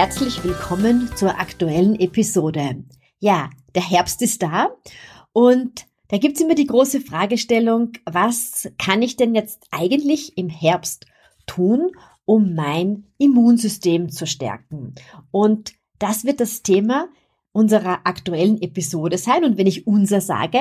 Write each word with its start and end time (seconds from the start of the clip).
Herzlich 0.00 0.42
willkommen 0.42 1.10
zur 1.14 1.38
aktuellen 1.38 1.94
Episode. 2.00 2.84
Ja, 3.18 3.50
der 3.74 3.86
Herbst 3.86 4.22
ist 4.22 4.42
da 4.42 4.70
und 5.34 5.84
da 6.08 6.16
gibt's 6.16 6.40
immer 6.40 6.54
die 6.54 6.66
große 6.66 7.02
Fragestellung, 7.02 7.92
was 8.10 8.72
kann 8.78 9.02
ich 9.02 9.16
denn 9.16 9.34
jetzt 9.34 9.66
eigentlich 9.70 10.38
im 10.38 10.48
Herbst 10.48 11.04
tun, 11.46 11.90
um 12.24 12.54
mein 12.54 13.08
Immunsystem 13.18 14.08
zu 14.08 14.26
stärken? 14.26 14.94
Und 15.32 15.74
das 15.98 16.24
wird 16.24 16.40
das 16.40 16.62
Thema 16.62 17.10
unserer 17.52 18.00
aktuellen 18.04 18.62
Episode 18.62 19.18
sein. 19.18 19.44
Und 19.44 19.58
wenn 19.58 19.66
ich 19.66 19.86
unser 19.86 20.22
sage, 20.22 20.60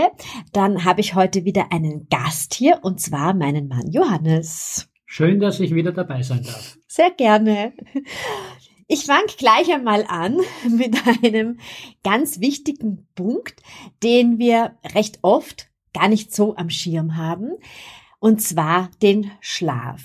dann 0.52 0.84
habe 0.84 1.00
ich 1.00 1.16
heute 1.16 1.46
wieder 1.46 1.72
einen 1.72 2.10
Gast 2.10 2.56
hier 2.56 2.80
und 2.82 3.00
zwar 3.00 3.34
meinen 3.34 3.70
Mann 3.70 3.90
Johannes. 3.90 4.90
Schön, 5.06 5.40
dass 5.40 5.62
ich 5.62 5.74
wieder 5.74 5.94
dabei 5.94 6.24
sein 6.24 6.44
darf. 6.44 6.78
Sehr 6.88 7.10
gerne. 7.12 7.72
Ich 8.92 9.06
fange 9.06 9.28
gleich 9.38 9.72
einmal 9.72 10.04
an 10.08 10.40
mit 10.68 10.98
einem 11.24 11.60
ganz 12.04 12.40
wichtigen 12.40 13.08
Punkt, 13.14 13.62
den 14.02 14.40
wir 14.40 14.80
recht 14.96 15.20
oft 15.22 15.70
gar 15.94 16.08
nicht 16.08 16.36
so 16.36 16.56
am 16.56 16.72
Schirm 16.72 17.16
haben, 17.16 17.52
und 18.20 18.42
zwar 18.42 18.90
den 19.04 19.30
Schlaf. 19.42 20.02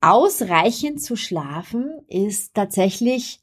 Ausreichend 0.00 1.02
zu 1.02 1.16
schlafen 1.16 2.00
ist 2.08 2.54
tatsächlich 2.54 3.40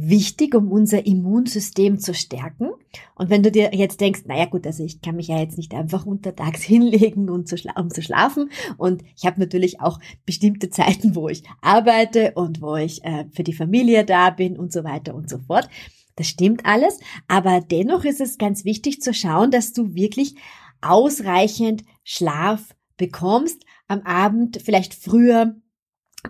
wichtig, 0.00 0.54
um 0.54 0.70
unser 0.70 1.06
Immunsystem 1.06 1.98
zu 1.98 2.14
stärken. 2.14 2.70
Und 3.14 3.30
wenn 3.30 3.42
du 3.42 3.50
dir 3.50 3.74
jetzt 3.74 4.00
denkst, 4.00 4.22
naja 4.26 4.46
gut, 4.46 4.66
also 4.66 4.84
ich 4.84 5.00
kann 5.00 5.16
mich 5.16 5.28
ja 5.28 5.38
jetzt 5.38 5.56
nicht 5.56 5.74
einfach 5.74 6.06
untertags 6.06 6.62
hinlegen, 6.62 7.28
um 7.28 7.46
zu, 7.46 7.56
schlafen. 7.56 8.50
Und 8.76 9.02
ich 9.16 9.26
habe 9.26 9.40
natürlich 9.40 9.80
auch 9.80 9.98
bestimmte 10.24 10.70
Zeiten, 10.70 11.14
wo 11.14 11.28
ich 11.28 11.42
arbeite 11.60 12.32
und 12.34 12.62
wo 12.62 12.76
ich 12.76 13.04
äh, 13.04 13.26
für 13.32 13.42
die 13.42 13.52
Familie 13.52 14.04
da 14.04 14.30
bin 14.30 14.56
und 14.56 14.72
so 14.72 14.84
weiter 14.84 15.14
und 15.14 15.28
so 15.28 15.38
fort. 15.38 15.68
Das 16.16 16.28
stimmt 16.28 16.64
alles. 16.64 16.98
Aber 17.26 17.60
dennoch 17.60 18.04
ist 18.04 18.20
es 18.20 18.38
ganz 18.38 18.64
wichtig 18.64 19.00
zu 19.02 19.12
schauen, 19.12 19.50
dass 19.50 19.72
du 19.72 19.94
wirklich 19.94 20.34
ausreichend 20.80 21.84
Schlaf 22.04 22.74
bekommst 22.96 23.64
am 23.88 24.02
Abend, 24.02 24.60
vielleicht 24.62 24.94
früher 24.94 25.56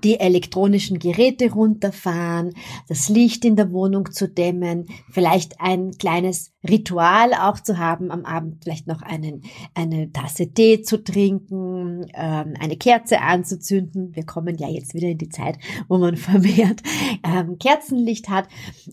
die 0.04 0.20
elektronischen 0.20 0.98
Geräte 0.98 1.52
runterfahren, 1.52 2.54
das 2.88 3.08
Licht 3.08 3.44
in 3.44 3.56
der 3.56 3.72
Wohnung 3.72 4.12
zu 4.12 4.28
dämmen, 4.28 4.86
vielleicht 5.10 5.60
ein 5.60 5.92
kleines 5.92 6.52
Ritual 6.68 7.32
auch 7.32 7.60
zu 7.60 7.78
haben, 7.78 8.10
am 8.10 8.24
Abend 8.24 8.62
vielleicht 8.62 8.86
noch 8.86 9.00
einen, 9.02 9.42
eine 9.74 10.12
Tasse 10.12 10.52
Tee 10.52 10.82
zu 10.82 11.02
trinken, 11.02 12.06
ähm, 12.14 12.54
eine 12.60 12.76
Kerze 12.76 13.20
anzuzünden. 13.20 14.14
Wir 14.14 14.26
kommen 14.26 14.56
ja 14.58 14.68
jetzt 14.68 14.94
wieder 14.94 15.08
in 15.08 15.18
die 15.18 15.30
Zeit, 15.30 15.58
wo 15.88 15.98
man 15.98 16.16
vermehrt 16.18 16.82
ähm, 17.24 17.58
Kerzenlicht 17.58 18.28
hat. 18.28 18.48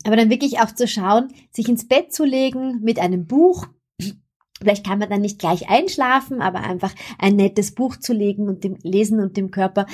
Aber 0.05 0.15
dann 0.15 0.29
wirklich 0.29 0.59
auch 0.59 0.73
zu 0.73 0.87
schauen, 0.87 1.27
sich 1.51 1.67
ins 1.67 1.87
Bett 1.87 2.13
zu 2.13 2.23
legen 2.23 2.79
mit 2.81 2.99
einem 2.99 3.25
Buch, 3.25 3.67
Vielleicht 4.61 4.85
kann 4.85 4.99
man 4.99 5.09
dann 5.09 5.19
nicht 5.19 5.37
gleich 5.37 5.69
einschlafen, 5.69 6.41
aber 6.41 6.61
einfach 6.61 6.93
ein 7.19 7.35
nettes 7.35 7.75
Buch 7.75 7.97
zu 7.97 8.13
legen 8.13 8.47
und 8.47 8.63
dem 8.63 8.77
Lesen 8.83 9.19
und 9.19 9.35
dem 9.35 9.51
Körper 9.51 9.85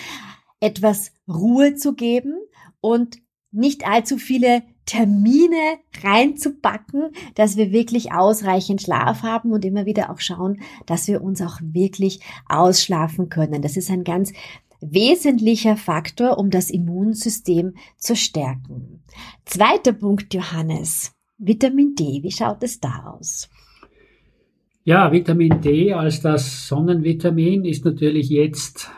etwas 0.61 1.11
Ruhe 1.27 1.75
zu 1.75 1.93
geben 1.93 2.35
und 2.79 3.17
nicht 3.51 3.85
allzu 3.85 4.17
viele 4.17 4.63
Termine 4.85 5.79
reinzupacken, 6.01 7.11
dass 7.35 7.57
wir 7.57 7.71
wirklich 7.71 8.13
ausreichend 8.13 8.81
Schlaf 8.81 9.23
haben 9.23 9.51
und 9.51 9.65
immer 9.65 9.85
wieder 9.85 10.09
auch 10.09 10.19
schauen, 10.19 10.61
dass 10.85 11.07
wir 11.07 11.21
uns 11.21 11.41
auch 11.41 11.59
wirklich 11.61 12.21
ausschlafen 12.47 13.29
können. 13.29 13.61
Das 13.61 13.77
ist 13.77 13.91
ein 13.91 14.03
ganz 14.03 14.33
wesentlicher 14.79 15.77
Faktor, 15.77 16.37
um 16.37 16.49
das 16.49 16.69
Immunsystem 16.69 17.75
zu 17.97 18.15
stärken. 18.15 19.03
Zweiter 19.45 19.93
Punkt, 19.93 20.33
Johannes. 20.33 21.13
Vitamin 21.37 21.95
D, 21.95 22.23
wie 22.23 22.31
schaut 22.31 22.63
es 22.63 22.79
da 22.79 23.15
aus? 23.17 23.49
Ja, 24.83 25.11
Vitamin 25.11 25.61
D 25.61 25.93
als 25.93 26.21
das 26.21 26.67
Sonnenvitamin 26.67 27.65
ist 27.65 27.85
natürlich 27.85 28.29
jetzt 28.29 28.89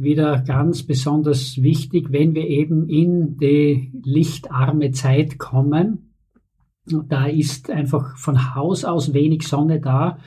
wieder 0.00 0.42
ganz 0.42 0.82
besonders 0.82 1.62
wichtig, 1.62 2.10
wenn 2.10 2.34
wir 2.34 2.46
eben 2.46 2.88
in 2.88 3.36
die 3.36 3.92
lichtarme 4.02 4.90
Zeit 4.92 5.38
kommen. 5.38 6.14
Da 6.86 7.26
ist 7.26 7.70
einfach 7.70 8.16
von 8.16 8.54
Haus 8.54 8.84
aus 8.84 9.12
wenig 9.12 9.46
Sonne 9.46 9.80
da 9.80 10.18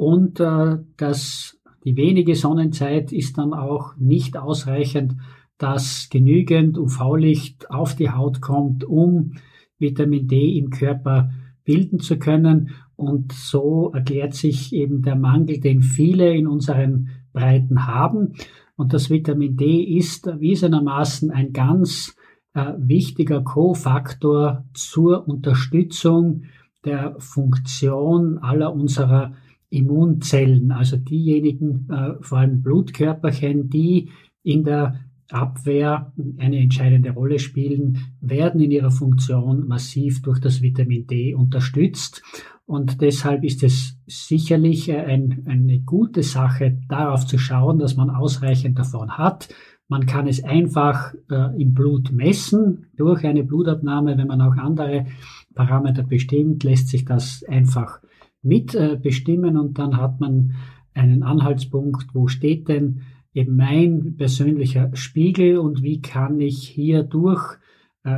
und 0.00 0.40
äh, 0.40 0.78
das, 0.96 1.60
die 1.84 1.94
wenige 1.94 2.34
Sonnenzeit 2.34 3.12
ist 3.12 3.36
dann 3.36 3.52
auch 3.52 3.96
nicht 3.98 4.36
ausreichend, 4.38 5.16
dass 5.58 6.08
genügend 6.10 6.78
UV-Licht 6.78 7.70
auf 7.70 7.94
die 7.94 8.08
Haut 8.08 8.40
kommt, 8.40 8.82
um 8.82 9.34
Vitamin 9.78 10.26
D 10.26 10.56
im 10.56 10.70
Körper 10.70 11.30
bilden 11.64 12.00
zu 12.00 12.18
können. 12.18 12.70
Und 12.96 13.32
so 13.32 13.92
erklärt 13.92 14.32
sich 14.32 14.72
eben 14.72 15.02
der 15.02 15.16
Mangel, 15.16 15.60
den 15.60 15.82
viele 15.82 16.34
in 16.34 16.46
unseren 16.46 17.10
Breiten 17.34 17.86
haben. 17.86 18.32
Und 18.80 18.94
das 18.94 19.10
Vitamin 19.10 19.58
D 19.58 19.82
ist 19.82 20.26
erwiesenermaßen 20.26 21.30
ein 21.30 21.52
ganz 21.52 22.16
äh, 22.54 22.72
wichtiger 22.78 23.42
Kofaktor 23.42 24.64
zur 24.72 25.28
Unterstützung 25.28 26.44
der 26.86 27.14
Funktion 27.18 28.38
aller 28.38 28.72
unserer 28.72 29.34
Immunzellen, 29.68 30.72
also 30.72 30.96
diejenigen, 30.96 31.90
äh, 31.90 32.14
vor 32.22 32.38
allem 32.38 32.62
Blutkörperchen, 32.62 33.68
die 33.68 34.08
in 34.42 34.64
der 34.64 35.00
Abwehr 35.30 36.14
eine 36.38 36.60
entscheidende 36.60 37.10
Rolle 37.10 37.38
spielen, 37.38 37.98
werden 38.22 38.62
in 38.62 38.70
ihrer 38.70 38.90
Funktion 38.90 39.68
massiv 39.68 40.22
durch 40.22 40.40
das 40.40 40.62
Vitamin 40.62 41.06
D 41.06 41.34
unterstützt. 41.34 42.22
Und 42.70 43.00
deshalb 43.00 43.42
ist 43.42 43.64
es 43.64 43.98
sicherlich 44.06 44.88
äh, 44.88 44.98
ein, 44.98 45.42
eine 45.48 45.80
gute 45.80 46.22
Sache, 46.22 46.78
darauf 46.88 47.26
zu 47.26 47.36
schauen, 47.36 47.80
dass 47.80 47.96
man 47.96 48.10
ausreichend 48.10 48.78
davon 48.78 49.18
hat. 49.18 49.48
Man 49.88 50.06
kann 50.06 50.28
es 50.28 50.44
einfach 50.44 51.12
äh, 51.28 51.60
im 51.60 51.74
Blut 51.74 52.12
messen 52.12 52.86
durch 52.96 53.24
eine 53.26 53.42
Blutabnahme. 53.42 54.16
Wenn 54.16 54.28
man 54.28 54.40
auch 54.40 54.56
andere 54.56 55.06
Parameter 55.52 56.04
bestimmt, 56.04 56.62
lässt 56.62 56.86
sich 56.86 57.04
das 57.04 57.42
einfach 57.48 57.98
mit 58.40 58.76
äh, 58.76 59.00
und 59.42 59.76
dann 59.76 59.96
hat 59.96 60.20
man 60.20 60.52
einen 60.94 61.24
Anhaltspunkt, 61.24 62.14
wo 62.14 62.28
steht 62.28 62.68
denn 62.68 63.00
eben 63.34 63.56
mein 63.56 64.14
persönlicher 64.16 64.94
Spiegel 64.94 65.58
und 65.58 65.82
wie 65.82 66.00
kann 66.02 66.40
ich 66.40 66.68
hier 66.68 67.02
durch 67.02 67.56
äh, 68.04 68.10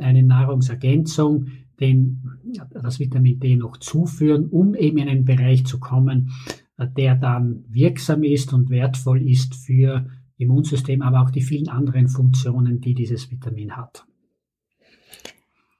eine 0.00 0.24
Nahrungsergänzung 0.24 1.46
den, 1.80 2.39
das 2.72 2.98
Vitamin 2.98 3.38
D 3.40 3.56
noch 3.56 3.76
zuführen, 3.78 4.48
um 4.48 4.74
eben 4.74 4.98
in 4.98 5.08
einen 5.08 5.24
Bereich 5.24 5.64
zu 5.64 5.78
kommen, 5.78 6.32
äh, 6.76 6.86
der 6.96 7.14
dann 7.16 7.64
wirksam 7.68 8.22
ist 8.22 8.52
und 8.52 8.70
wertvoll 8.70 9.22
ist 9.28 9.54
für 9.54 10.06
Immunsystem, 10.36 11.02
aber 11.02 11.22
auch 11.22 11.30
die 11.30 11.42
vielen 11.42 11.68
anderen 11.68 12.08
Funktionen, 12.08 12.80
die 12.80 12.94
dieses 12.94 13.30
Vitamin 13.30 13.76
hat. 13.76 14.06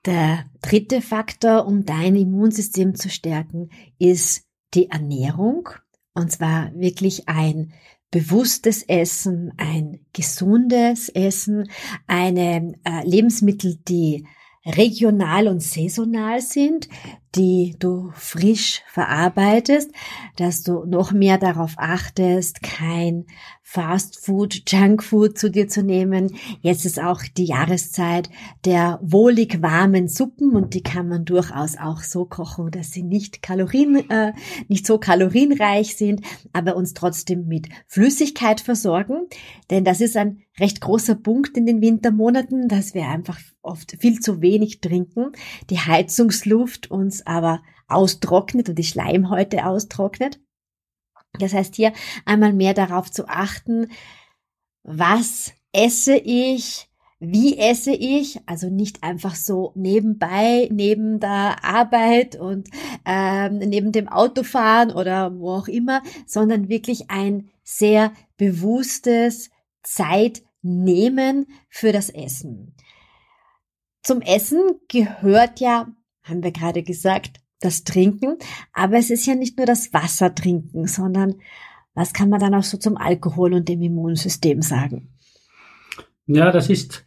Der 0.07 0.45
dritte 0.63 1.03
Faktor, 1.03 1.67
um 1.67 1.85
dein 1.85 2.17
Immunsystem 2.17 2.95
zu 2.95 3.11
stärken, 3.11 3.71
ist 3.99 4.47
die 4.75 4.89
Ernährung. 4.91 5.69
Und 6.15 6.33
zwar 6.33 6.75
wirklich 6.75 7.29
ein 7.29 7.73
bewusstes 8.11 8.83
Essen, 8.83 9.53
ein 9.57 10.01
gesundes 10.13 11.09
Essen, 11.11 11.71
eine 12.07 12.75
äh, 12.85 13.07
Lebensmittel, 13.09 13.79
die 13.87 14.27
regional 14.77 15.49
und 15.49 15.63
saisonal 15.63 16.41
sind, 16.41 16.89
die 17.37 17.77
du 17.79 18.11
frisch 18.15 18.83
verarbeitest, 18.89 19.93
dass 20.37 20.63
du 20.65 20.85
noch 20.85 21.13
mehr 21.13 21.39
darauf 21.39 21.75
achtest, 21.77 22.63
kein 22.63 23.27
Fast 23.63 24.25
Food, 24.25 24.69
Junk 24.69 25.05
Food 25.05 25.39
zu 25.39 25.49
dir 25.49 25.69
zu 25.69 25.85
nehmen. 25.85 26.35
Jetzt 26.61 26.85
ist 26.85 27.01
auch 27.01 27.23
die 27.37 27.45
Jahreszeit 27.45 28.29
der 28.65 28.99
wohlig 29.01 29.63
warmen 29.63 30.09
Suppen 30.09 30.57
und 30.57 30.75
die 30.75 30.83
kann 30.83 31.07
man 31.07 31.25
durchaus 31.25 31.77
auch 31.79 32.03
so 32.03 32.25
kochen, 32.25 32.73
dass 32.73 32.91
sie 32.91 33.05
nicht 33.05 33.43
kalorien, 33.43 34.11
äh, 34.11 34.33
nicht 34.67 34.87
so 34.87 34.99
kalorienreich 34.99 35.97
sind, 35.97 36.23
aber 36.53 36.75
uns 36.75 36.95
trotzdem 36.95 37.47
mit 37.47 37.69
Flüssigkeit 37.87 38.61
versorgen. 38.61 39.29
Denn 39.71 39.85
das 39.85 40.01
ist 40.01 40.17
ein 40.17 40.43
recht 40.59 40.81
großer 40.81 41.15
Punkt 41.15 41.57
in 41.57 41.65
den 41.65 41.81
Wintermonaten, 41.81 42.67
dass 42.67 42.95
wir 42.95 43.07
einfach 43.07 43.39
oft 43.63 43.97
viel 43.99 44.21
zu 44.21 44.41
wenig 44.41 44.81
trinken, 44.81 45.33
die 45.69 45.79
Heizungsluft 45.79 46.91
uns 46.91 47.27
aber 47.27 47.63
austrocknet 47.89 48.69
und 48.69 48.79
die 48.79 48.85
Schleimhäute 48.85 49.67
austrocknet. 49.67 50.41
Das 51.39 51.53
heißt 51.53 51.77
hier 51.77 51.93
einmal 52.25 52.53
mehr 52.53 52.75
darauf 52.75 53.11
zu 53.11 53.29
achten, 53.29 53.89
was 54.83 55.53
esse 55.73 56.17
ich, 56.17 56.89
wie 57.21 57.59
esse 57.59 57.93
ich, 57.93 58.41
also 58.47 58.71
nicht 58.71 59.03
einfach 59.03 59.35
so 59.35 59.73
nebenbei, 59.75 60.69
neben 60.73 61.21
der 61.21 61.63
Arbeit 61.63 62.37
und 62.37 62.69
ähm, 63.05 63.59
neben 63.59 63.93
dem 63.93 64.09
Autofahren 64.09 64.91
oder 64.91 65.39
wo 65.39 65.51
auch 65.53 65.69
immer, 65.69 66.03
sondern 66.27 66.69
wirklich 66.69 67.11
ein 67.11 67.51
sehr 67.63 68.13
bewusstes 68.39 69.51
Zeit 69.83 70.43
nehmen 70.63 71.47
für 71.69 71.93
das 71.93 72.09
Essen. 72.09 72.75
Zum 74.03 74.21
Essen 74.23 74.61
gehört 74.89 75.61
ja, 75.61 75.89
haben 76.23 76.43
wir 76.43 76.53
gerade 76.53 76.83
gesagt, 76.83 77.41
das 77.61 77.85
Trinken, 77.85 78.37
aber 78.73 78.97
es 78.97 79.11
ist 79.11 79.27
ja 79.27 79.35
nicht 79.35 79.59
nur 79.59 79.67
das 79.67 79.93
Wasser 79.93 80.35
trinken, 80.35 80.87
sondern 80.87 81.35
was 81.95 82.15
kann 82.15 82.31
man 82.31 82.41
dann 82.41 82.55
auch 82.55 82.63
so 82.63 82.79
zum 82.79 82.97
Alkohol 82.97 83.53
und 83.53 83.69
dem 83.69 83.83
Immunsystem 83.83 84.63
sagen? 84.63 85.11
Ja, 86.27 86.51
das 86.51 86.71
ist 86.71 87.05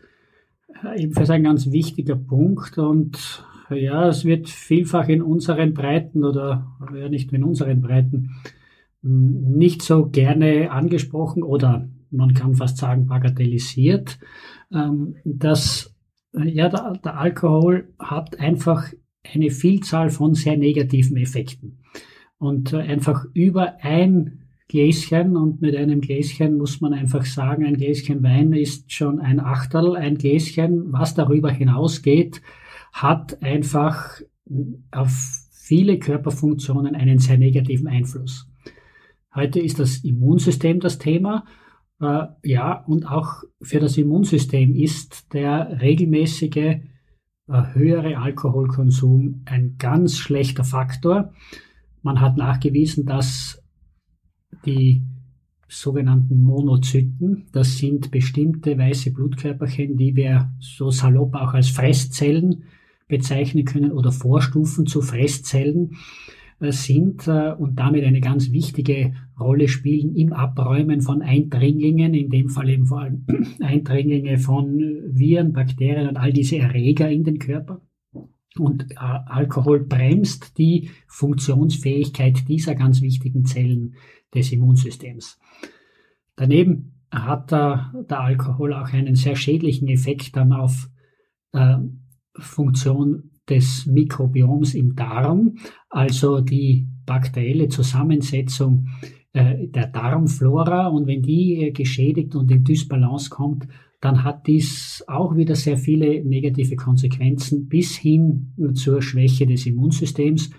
ebenfalls 0.95 1.29
ein 1.29 1.43
ganz 1.43 1.71
wichtiger 1.71 2.15
Punkt 2.15 2.77
und 2.77 3.45
ja, 3.69 4.07
es 4.07 4.25
wird 4.25 4.49
vielfach 4.49 5.07
in 5.07 5.21
unseren 5.21 5.73
Breiten 5.73 6.23
oder 6.23 6.67
ja 6.95 7.09
nicht 7.09 7.31
in 7.31 7.43
unseren 7.43 7.81
Breiten 7.81 8.31
hm, 9.01 9.57
nicht 9.57 9.81
so 9.81 10.09
gerne 10.09 10.71
angesprochen 10.71 11.43
oder 11.43 11.89
man 12.11 12.33
kann 12.33 12.55
fast 12.55 12.77
sagen 12.77 13.07
bagatellisiert, 13.07 14.19
ähm, 14.71 15.15
dass 15.23 15.92
ja, 16.33 16.69
der, 16.69 16.93
der 17.03 17.17
Alkohol 17.17 17.93
hat 17.99 18.39
einfach 18.39 18.91
eine 19.23 19.51
Vielzahl 19.51 20.09
von 20.09 20.33
sehr 20.33 20.57
negativen 20.57 21.17
Effekten. 21.17 21.79
Und 22.37 22.73
äh, 22.73 22.77
einfach 22.77 23.25
über 23.33 23.77
ein 23.81 24.39
Gläschen 24.67 25.37
und 25.37 25.61
mit 25.61 25.75
einem 25.75 26.01
Gläschen 26.01 26.57
muss 26.57 26.81
man 26.81 26.93
einfach 26.93 27.25
sagen, 27.25 27.65
ein 27.65 27.77
Gläschen 27.77 28.23
Wein 28.23 28.53
ist 28.53 28.91
schon 28.91 29.19
ein 29.19 29.39
Achtel. 29.39 29.95
Ein 29.95 30.17
Gläschen, 30.17 30.91
was 30.91 31.13
darüber 31.13 31.51
hinausgeht, 31.51 32.41
hat 32.91 33.41
einfach 33.43 34.21
auf 34.91 35.11
viele 35.51 35.99
Körperfunktionen 35.99 36.95
einen 36.95 37.19
sehr 37.19 37.37
negativen 37.37 37.87
Einfluss. 37.87 38.47
Heute 39.33 39.59
ist 39.59 39.79
das 39.79 40.03
Immunsystem 40.03 40.79
das 40.79 40.97
Thema. 40.99 41.45
Äh, 42.03 42.27
ja, 42.43 42.83
und 42.85 43.05
auch 43.09 43.43
für 43.61 43.79
das 43.79 43.97
Immunsystem 43.97 44.75
ist 44.75 45.33
der 45.33 45.79
regelmäßige 45.81 46.57
äh, 46.57 46.81
höhere 47.47 48.17
Alkoholkonsum 48.17 49.43
ein 49.45 49.75
ganz 49.77 50.17
schlechter 50.17 50.65
Faktor. 50.65 51.33
Man 52.01 52.19
hat 52.19 52.35
nachgewiesen, 52.35 53.05
dass 53.05 53.63
die 54.65 55.03
sogenannten 55.69 56.43
Monozyten. 56.43 57.47
Das 57.53 57.77
sind 57.77 58.11
bestimmte 58.11 58.77
weiße 58.77 59.11
Blutkörperchen, 59.11 59.95
die 59.97 60.15
wir 60.15 60.53
so 60.59 60.91
salopp 60.91 61.35
auch 61.35 61.53
als 61.53 61.69
Fresszellen 61.69 62.63
bezeichnen 63.07 63.65
können 63.65 63.91
oder 63.91 64.11
Vorstufen 64.11 64.85
zu 64.85 65.01
Fresszellen 65.01 65.95
sind 66.71 67.27
äh, 67.27 67.53
und 67.57 67.79
damit 67.79 68.03
eine 68.03 68.21
ganz 68.21 68.51
wichtige 68.51 69.13
Rolle 69.39 69.67
spielen 69.67 70.15
im 70.15 70.33
Abräumen 70.33 71.01
von 71.01 71.21
Eindringlingen, 71.21 72.13
in 72.13 72.29
dem 72.29 72.49
Fall 72.49 72.69
eben 72.69 72.85
vor 72.85 73.01
allem 73.01 73.25
Eindringlinge 73.61 74.37
von 74.37 74.79
Viren, 75.07 75.53
Bakterien 75.53 76.07
und 76.07 76.17
all 76.17 76.31
diese 76.31 76.57
Erreger 76.57 77.09
in 77.09 77.23
den 77.23 77.39
Körper. 77.39 77.81
Und 78.57 78.91
äh, 78.91 78.95
Alkohol 78.95 79.81
bremst 79.81 80.57
die 80.57 80.89
Funktionsfähigkeit 81.07 82.47
dieser 82.47 82.75
ganz 82.75 83.01
wichtigen 83.01 83.45
Zellen 83.45 83.95
des 84.33 84.51
Immunsystems. 84.51 85.39
Daneben 86.35 86.93
hat 87.11 87.51
der, 87.51 87.91
Alkohol 88.09 88.73
auch 88.73 88.91
einen 88.91 89.15
sehr 89.15 89.35
schädlichen 89.35 89.87
Effekt 89.87 90.35
dann 90.35 90.51
auf 90.51 90.89
äh, 91.51 91.77
Funktion 92.37 93.31
des 93.49 93.85
Mikrobioms 93.85 94.73
im 94.73 94.95
Darm, 94.95 95.57
also 95.89 96.41
die 96.41 96.87
bakterielle 97.05 97.67
Zusammensetzung 97.67 98.87
äh, 99.33 99.67
der 99.67 99.87
Darmflora. 99.87 100.87
Und 100.87 101.07
wenn 101.07 101.21
die 101.21 101.67
äh, 101.67 101.71
geschädigt 101.71 102.35
und 102.35 102.51
in 102.51 102.63
Dysbalance 102.63 103.29
kommt, 103.29 103.67
dann 103.99 104.23
hat 104.23 104.47
dies 104.47 105.03
auch 105.07 105.35
wieder 105.35 105.55
sehr 105.55 105.77
viele 105.77 106.23
negative 106.25 106.75
Konsequenzen 106.75 107.67
bis 107.67 107.95
hin 107.95 108.53
zur 108.73 109.01
Schwäche 109.01 109.45
des 109.45 109.65
Immunsystems. 109.65 110.49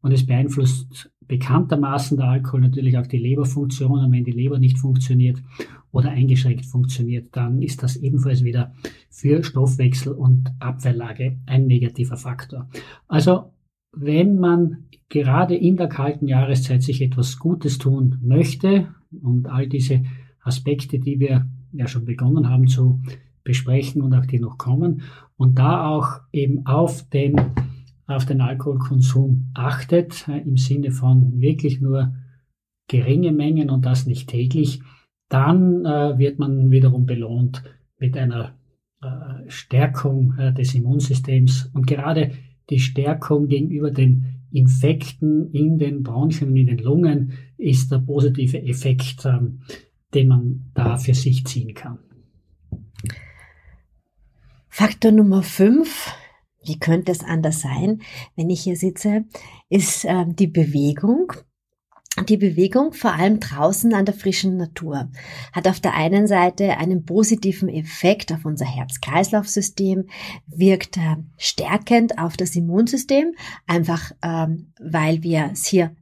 Und 0.00 0.12
es 0.12 0.24
beeinflusst 0.24 1.10
bekanntermaßen 1.28 2.16
der 2.16 2.28
Alkohol 2.28 2.60
natürlich 2.60 2.98
auch 2.98 3.06
die 3.06 3.18
Leberfunktion. 3.18 4.04
Und 4.04 4.12
wenn 4.12 4.24
die 4.24 4.32
Leber 4.32 4.58
nicht 4.58 4.78
funktioniert 4.78 5.42
oder 5.92 6.10
eingeschränkt 6.10 6.66
funktioniert, 6.66 7.34
dann 7.36 7.62
ist 7.62 7.82
das 7.82 7.96
ebenfalls 7.96 8.44
wieder 8.44 8.72
für 9.10 9.42
Stoffwechsel 9.42 10.12
und 10.12 10.50
Abwehrlage 10.60 11.38
ein 11.46 11.66
negativer 11.66 12.16
Faktor. 12.16 12.68
Also 13.08 13.52
wenn 13.92 14.38
man 14.38 14.84
gerade 15.08 15.56
in 15.56 15.76
der 15.76 15.88
kalten 15.88 16.28
Jahreszeit 16.28 16.82
sich 16.82 17.00
etwas 17.00 17.38
Gutes 17.38 17.78
tun 17.78 18.18
möchte 18.22 18.88
und 19.22 19.48
all 19.48 19.68
diese 19.68 20.04
Aspekte, 20.42 20.98
die 20.98 21.18
wir 21.18 21.46
ja 21.72 21.86
schon 21.88 22.04
begonnen 22.04 22.48
haben 22.48 22.66
zu 22.66 23.00
besprechen 23.42 24.02
und 24.02 24.12
auch 24.14 24.26
die 24.26 24.40
noch 24.40 24.58
kommen 24.58 25.02
und 25.36 25.58
da 25.58 25.88
auch 25.88 26.20
eben 26.32 26.66
auf 26.66 27.08
den, 27.08 27.36
auf 28.06 28.24
den 28.24 28.40
Alkoholkonsum 28.40 29.50
achtet, 29.54 30.28
äh, 30.28 30.38
im 30.38 30.56
Sinne 30.56 30.90
von 30.92 31.40
wirklich 31.40 31.80
nur 31.80 32.14
geringe 32.88 33.32
Mengen 33.32 33.70
und 33.70 33.84
das 33.84 34.06
nicht 34.06 34.28
täglich, 34.28 34.80
dann 35.28 35.84
äh, 35.84 36.18
wird 36.18 36.38
man 36.38 36.70
wiederum 36.70 37.04
belohnt 37.04 37.64
mit 37.98 38.16
einer 38.16 38.54
äh, 39.02 39.48
Stärkung 39.48 40.34
des 40.56 40.74
Immunsystems 40.74 41.70
und 41.74 41.86
gerade 41.86 42.32
die 42.70 42.78
Stärkung 42.78 43.48
gegenüber 43.48 43.90
den 43.90 44.36
Infekten 44.52 45.50
in 45.52 45.78
den 45.78 46.02
Bronchien 46.02 46.50
und 46.50 46.56
in 46.56 46.66
den 46.66 46.78
Lungen 46.78 47.32
ist 47.58 47.90
der 47.90 47.98
positive 47.98 48.62
Effekt, 48.62 49.24
ähm, 49.24 49.60
den 50.14 50.28
man 50.28 50.70
da 50.74 50.96
für 50.96 51.14
sich 51.14 51.44
ziehen 51.44 51.74
kann. 51.74 51.98
Faktor 54.68 55.10
Nummer 55.10 55.42
5, 55.42 56.12
wie 56.66 56.78
könnte 56.78 57.12
es 57.12 57.24
anders 57.24 57.60
sein, 57.60 58.02
wenn 58.34 58.50
ich 58.50 58.62
hier 58.62 58.76
sitze, 58.76 59.24
ist 59.68 60.04
äh, 60.04 60.24
die 60.26 60.46
Bewegung. 60.46 61.32
Die 62.30 62.38
Bewegung, 62.38 62.94
vor 62.94 63.12
allem 63.12 63.40
draußen 63.40 63.92
an 63.92 64.06
der 64.06 64.14
frischen 64.14 64.56
Natur, 64.56 65.10
hat 65.52 65.68
auf 65.68 65.80
der 65.80 65.92
einen 65.92 66.26
Seite 66.26 66.78
einen 66.78 67.04
positiven 67.04 67.68
Effekt 67.68 68.32
auf 68.32 68.46
unser 68.46 68.64
Herz-Kreislauf-System, 68.64 70.06
wirkt 70.46 70.96
äh, 70.96 71.16
stärkend 71.36 72.18
auf 72.18 72.38
das 72.38 72.56
Immunsystem, 72.56 73.34
einfach 73.66 74.12
ähm, 74.22 74.72
weil 74.80 75.22
wir 75.22 75.50
es 75.52 75.66
hier 75.66 75.94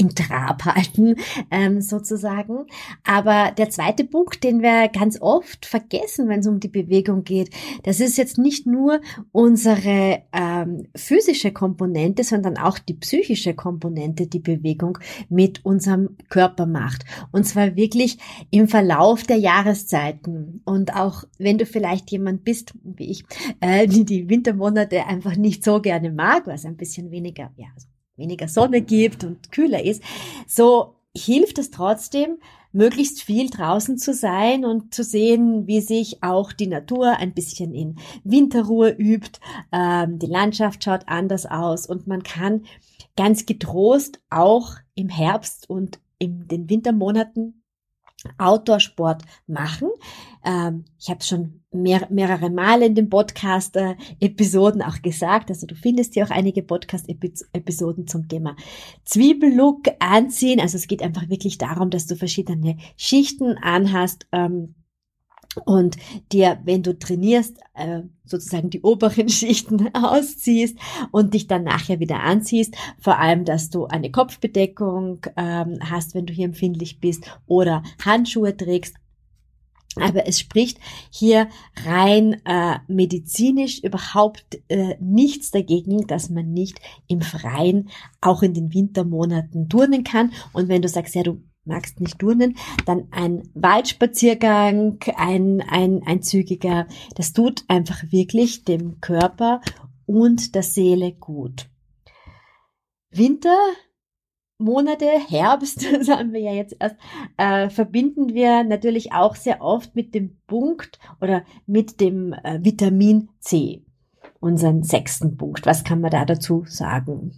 im 0.00 0.14
Trab 0.14 0.64
halten, 0.64 1.16
ähm, 1.50 1.80
sozusagen. 1.80 2.66
Aber 3.04 3.52
der 3.56 3.70
zweite 3.70 4.04
Punkt, 4.04 4.42
den 4.42 4.62
wir 4.62 4.88
ganz 4.88 5.20
oft 5.20 5.66
vergessen, 5.66 6.28
wenn 6.28 6.40
es 6.40 6.46
um 6.46 6.58
die 6.58 6.68
Bewegung 6.68 7.22
geht, 7.22 7.50
das 7.84 8.00
ist 8.00 8.16
jetzt 8.16 8.38
nicht 8.38 8.66
nur 8.66 9.00
unsere 9.30 10.22
ähm, 10.32 10.88
physische 10.96 11.52
Komponente, 11.52 12.24
sondern 12.24 12.56
auch 12.56 12.78
die 12.78 12.94
psychische 12.94 13.54
Komponente, 13.54 14.26
die 14.26 14.40
Bewegung 14.40 14.98
mit 15.28 15.64
unserem 15.64 16.16
Körper 16.30 16.66
macht. 16.66 17.04
Und 17.30 17.44
zwar 17.44 17.76
wirklich 17.76 18.18
im 18.50 18.68
Verlauf 18.68 19.24
der 19.24 19.36
Jahreszeiten. 19.36 20.62
Und 20.64 20.96
auch 20.96 21.24
wenn 21.38 21.58
du 21.58 21.66
vielleicht 21.66 22.10
jemand 22.10 22.44
bist, 22.44 22.72
wie 22.82 23.10
ich, 23.10 23.24
äh, 23.60 23.86
die 23.86 24.04
die 24.04 24.30
Wintermonate 24.30 25.06
einfach 25.06 25.36
nicht 25.36 25.62
so 25.62 25.80
gerne 25.80 26.10
mag, 26.10 26.46
was 26.46 26.64
ein 26.64 26.76
bisschen 26.76 27.10
weniger, 27.10 27.52
ja, 27.56 27.68
weniger 28.20 28.46
Sonne 28.46 28.80
gibt 28.80 29.24
und 29.24 29.50
kühler 29.50 29.84
ist, 29.84 30.02
so 30.46 30.94
hilft 31.16 31.58
es 31.58 31.70
trotzdem, 31.70 32.38
möglichst 32.72 33.22
viel 33.22 33.50
draußen 33.50 33.98
zu 33.98 34.14
sein 34.14 34.64
und 34.64 34.94
zu 34.94 35.02
sehen, 35.02 35.66
wie 35.66 35.80
sich 35.80 36.22
auch 36.22 36.52
die 36.52 36.68
Natur 36.68 37.16
ein 37.16 37.34
bisschen 37.34 37.74
in 37.74 37.96
Winterruhe 38.22 38.90
übt. 38.90 39.40
Ähm, 39.72 40.18
die 40.18 40.26
Landschaft 40.26 40.84
schaut 40.84 41.02
anders 41.06 41.46
aus 41.46 41.86
und 41.86 42.06
man 42.06 42.22
kann 42.22 42.64
ganz 43.16 43.44
getrost 43.44 44.20
auch 44.30 44.74
im 44.94 45.08
Herbst 45.08 45.68
und 45.68 45.98
in 46.18 46.46
den 46.46 46.70
Wintermonaten 46.70 47.62
Outdoor-Sport 48.38 49.22
machen. 49.46 49.88
Ähm, 50.44 50.84
ich 50.98 51.10
habe 51.10 51.24
schon 51.24 51.59
mehr, 51.72 52.06
mehrere 52.10 52.50
Male 52.50 52.86
in 52.86 52.94
den 52.94 53.08
Podcast-Episoden 53.08 54.82
auch 54.82 55.02
gesagt. 55.02 55.50
Also 55.50 55.66
du 55.66 55.74
findest 55.74 56.14
hier 56.14 56.24
auch 56.24 56.30
einige 56.30 56.62
Podcast-Episoden 56.62 58.06
zum 58.06 58.28
Thema 58.28 58.56
Zwiebellook 59.04 59.88
anziehen. 59.98 60.60
Also 60.60 60.76
es 60.76 60.88
geht 60.88 61.02
einfach 61.02 61.28
wirklich 61.28 61.58
darum, 61.58 61.90
dass 61.90 62.06
du 62.06 62.16
verschiedene 62.16 62.76
Schichten 62.96 63.56
anhast. 63.58 64.26
Ähm, 64.32 64.74
und 65.64 65.96
dir, 66.30 66.60
wenn 66.64 66.84
du 66.84 66.96
trainierst, 66.96 67.58
äh, 67.74 68.02
sozusagen 68.24 68.70
die 68.70 68.82
oberen 68.82 69.28
Schichten 69.28 69.92
ausziehst 69.94 70.78
und 71.10 71.34
dich 71.34 71.48
dann 71.48 71.64
nachher 71.64 71.98
wieder 71.98 72.20
anziehst. 72.20 72.74
Vor 73.00 73.18
allem, 73.18 73.44
dass 73.44 73.70
du 73.70 73.86
eine 73.86 74.12
Kopfbedeckung 74.12 75.26
ähm, 75.36 75.78
hast, 75.82 76.14
wenn 76.14 76.26
du 76.26 76.32
hier 76.32 76.44
empfindlich 76.44 77.00
bist 77.00 77.24
oder 77.46 77.82
Handschuhe 78.04 78.56
trägst. 78.56 78.94
Aber 79.96 80.26
es 80.26 80.38
spricht 80.38 80.78
hier 81.10 81.48
rein 81.84 82.40
äh, 82.44 82.78
medizinisch 82.86 83.82
überhaupt 83.82 84.60
äh, 84.68 84.94
nichts 85.00 85.50
dagegen, 85.50 86.06
dass 86.06 86.30
man 86.30 86.52
nicht 86.52 86.80
im 87.08 87.22
Freien 87.22 87.88
auch 88.20 88.42
in 88.42 88.54
den 88.54 88.72
Wintermonaten 88.72 89.68
turnen 89.68 90.04
kann. 90.04 90.32
Und 90.52 90.68
wenn 90.68 90.82
du 90.82 90.88
sagst, 90.88 91.16
ja, 91.16 91.24
du 91.24 91.42
magst 91.64 92.00
nicht 92.00 92.18
turnen, 92.18 92.56
dann 92.86 93.08
ein 93.10 93.42
Waldspaziergang, 93.54 94.98
ein, 95.16 95.60
ein, 95.60 96.02
ein 96.04 96.22
zügiger, 96.22 96.86
das 97.16 97.32
tut 97.32 97.64
einfach 97.68 98.02
wirklich 98.10 98.64
dem 98.64 99.00
Körper 99.00 99.60
und 100.06 100.54
der 100.54 100.62
Seele 100.62 101.12
gut. 101.12 101.68
Winter, 103.10 103.56
Monate, 104.60 105.06
Herbst, 105.28 105.86
das 105.92 106.08
haben 106.08 106.32
wir 106.32 106.40
ja 106.40 106.52
jetzt 106.52 106.76
erst, 106.78 106.96
äh, 107.36 107.70
verbinden 107.70 108.34
wir 108.34 108.64
natürlich 108.64 109.12
auch 109.12 109.34
sehr 109.34 109.60
oft 109.60 109.96
mit 109.96 110.14
dem 110.14 110.38
Punkt 110.46 110.98
oder 111.20 111.44
mit 111.66 112.00
dem 112.00 112.32
äh, 112.32 112.60
Vitamin 112.62 113.28
C, 113.40 113.84
unseren 114.40 114.82
sechsten 114.82 115.36
Punkt. 115.36 115.66
Was 115.66 115.84
kann 115.84 116.00
man 116.00 116.10
da 116.10 116.24
dazu 116.24 116.64
sagen? 116.66 117.32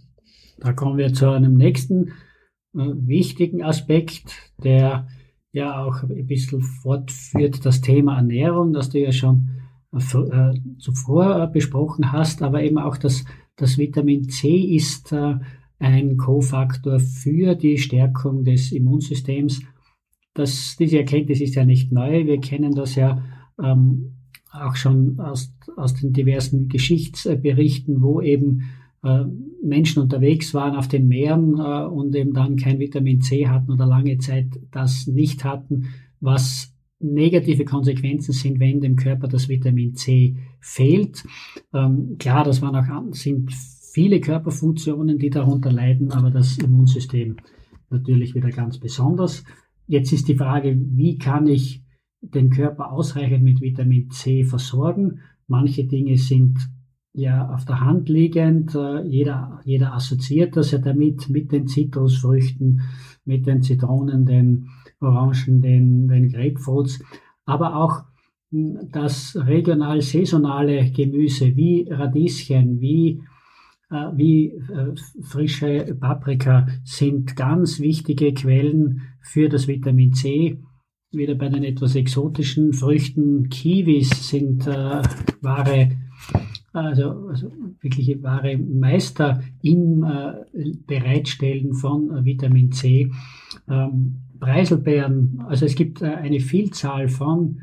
Da 0.57 0.73
kommen 0.73 0.97
wir 0.97 1.13
zu 1.13 1.29
einem 1.29 1.55
nächsten 1.55 2.09
äh, 2.75 2.85
wichtigen 2.95 3.63
Aspekt, 3.63 4.53
der 4.63 5.07
ja 5.51 5.83
auch 5.83 6.03
ein 6.03 6.25
bisschen 6.25 6.61
fortführt, 6.61 7.65
das 7.65 7.81
Thema 7.81 8.17
Ernährung, 8.17 8.73
das 8.73 8.89
du 8.89 8.99
ja 8.99 9.11
schon 9.11 9.49
äh, 9.93 10.53
zuvor 10.79 11.47
besprochen 11.47 12.11
hast, 12.11 12.41
aber 12.41 12.63
eben 12.63 12.79
auch 12.79 12.97
das, 12.97 13.23
das 13.55 13.77
Vitamin 13.77 14.27
C 14.29 14.49
ist 14.75 15.11
äh, 15.11 15.35
ein 15.83 16.15
Kofaktor 16.15 16.99
für 16.99 17.55
die 17.55 17.77
Stärkung 17.77 18.45
des 18.45 18.71
Immunsystems. 18.71 19.61
Das, 20.33 20.77
diese 20.79 20.97
Erkenntnis 20.97 21.41
ist 21.41 21.55
ja 21.55 21.65
nicht 21.65 21.91
neu. 21.91 22.25
Wir 22.25 22.39
kennen 22.39 22.73
das 22.73 22.95
ja 22.95 23.21
ähm, 23.61 24.13
auch 24.51 24.75
schon 24.77 25.19
aus, 25.19 25.53
aus 25.75 25.93
den 25.95 26.13
diversen 26.13 26.69
Geschichtsberichten, 26.69 28.01
wo 28.01 28.21
eben 28.21 28.63
äh, 29.03 29.25
Menschen 29.61 30.01
unterwegs 30.01 30.53
waren 30.53 30.75
auf 30.75 30.87
den 30.87 31.07
Meeren 31.09 31.59
äh, 31.59 31.85
und 31.85 32.15
eben 32.15 32.33
dann 32.33 32.55
kein 32.55 32.79
Vitamin 32.79 33.19
C 33.19 33.47
hatten 33.49 33.71
oder 33.71 33.85
lange 33.85 34.17
Zeit 34.19 34.47
das 34.71 35.07
nicht 35.07 35.43
hatten, 35.43 35.87
was 36.21 36.73
negative 36.99 37.65
Konsequenzen 37.65 38.31
sind, 38.31 38.61
wenn 38.61 38.79
dem 38.79 38.95
Körper 38.95 39.27
das 39.27 39.49
Vitamin 39.49 39.95
C 39.95 40.37
fehlt. 40.61 41.25
Ähm, 41.73 42.15
klar, 42.17 42.45
das 42.45 42.61
waren 42.61 42.75
auch, 42.77 43.13
sind 43.13 43.51
viele 43.93 44.19
Körperfunktionen, 44.19 45.19
die 45.19 45.29
darunter 45.29 45.71
leiden, 45.71 46.11
aber 46.11 46.31
das 46.31 46.57
Immunsystem 46.57 47.37
natürlich 47.91 48.33
wieder 48.33 48.49
ganz 48.49 48.79
besonders. 48.79 49.43
Jetzt 49.85 50.11
ist 50.11 50.27
die 50.27 50.35
Frage, 50.35 50.75
wie 50.75 51.19
kann 51.19 51.45
ich 51.45 51.83
den 52.21 52.49
Körper 52.49 52.91
ausreichend 52.91 53.43
mit 53.43 53.61
Vitamin 53.61 54.09
C 54.09 54.45
versorgen? 54.45 55.19
Manche 55.47 55.85
Dinge 55.85 56.17
sind 56.17 56.57
ja 57.13 57.53
auf 57.53 57.65
der 57.65 57.81
Hand 57.81 58.09
liegend. 58.09 58.73
Äh, 58.73 59.03
jeder, 59.03 59.61
jeder 59.63 59.93
assoziiert 59.93 60.57
das 60.57 60.71
ja 60.71 60.79
damit, 60.79 61.29
mit 61.29 61.51
den 61.51 61.67
Zitrusfrüchten, 61.67 62.81
mit 63.25 63.45
den 63.45 63.61
Zitronen, 63.61 64.25
den 64.25 64.69
Orangen, 64.99 65.61
den, 65.61 66.07
den 66.07 66.29
Grapefruits, 66.29 67.03
aber 67.45 67.75
auch 67.75 68.03
hm, 68.49 68.89
das 68.91 69.37
regional 69.39 70.01
saisonale 70.01 70.89
Gemüse 70.91 71.55
wie 71.55 71.87
Radieschen, 71.91 72.81
wie, 72.81 73.21
wie 74.15 74.47
äh, 74.47 74.95
frische 75.21 75.95
Paprika 75.99 76.67
sind 76.83 77.35
ganz 77.35 77.79
wichtige 77.79 78.33
Quellen 78.33 79.01
für 79.21 79.49
das 79.49 79.67
Vitamin 79.67 80.13
C. 80.13 80.59
Wieder 81.11 81.35
bei 81.35 81.49
den 81.49 81.63
etwas 81.63 81.95
exotischen 81.95 82.73
Früchten, 82.73 83.49
Kiwis 83.49 84.29
sind 84.29 84.65
äh, 84.67 85.01
wahre 85.41 85.89
also, 86.73 87.27
also 87.27 87.51
wirkliche 87.81 88.21
wahre 88.23 88.57
Meister 88.57 89.41
im 89.61 90.03
äh, 90.03 90.73
Bereitstellen 90.87 91.73
von 91.73 92.09
äh, 92.09 92.25
Vitamin 92.25 92.71
C. 92.71 93.11
Ähm, 93.69 94.21
Preiselbeeren, 94.39 95.43
also 95.47 95.65
es 95.65 95.75
gibt 95.75 96.01
äh, 96.01 96.05
eine 96.05 96.39
Vielzahl 96.39 97.07
von, 97.07 97.61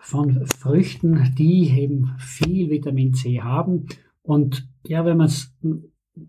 von 0.00 0.46
Früchten, 0.46 1.34
die 1.36 1.70
eben 1.70 2.12
viel 2.18 2.70
Vitamin 2.70 3.14
C 3.14 3.40
haben. 3.40 3.86
Und 4.22 4.68
ja, 4.86 5.04
wenn 5.04 5.16
man 5.16 5.26
es 5.26 5.54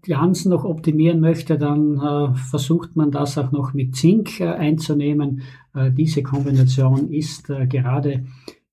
ganz 0.02 0.46
noch 0.46 0.64
optimieren 0.64 1.20
möchte, 1.20 1.58
dann 1.58 1.98
äh, 1.98 2.36
versucht 2.36 2.96
man 2.96 3.12
das 3.12 3.38
auch 3.38 3.52
noch 3.52 3.74
mit 3.74 3.96
Zink 3.96 4.40
äh, 4.40 4.48
einzunehmen. 4.48 5.42
Äh, 5.74 5.92
diese 5.92 6.24
Kombination 6.24 7.12
ist 7.12 7.50
äh, 7.50 7.68
gerade 7.68 8.26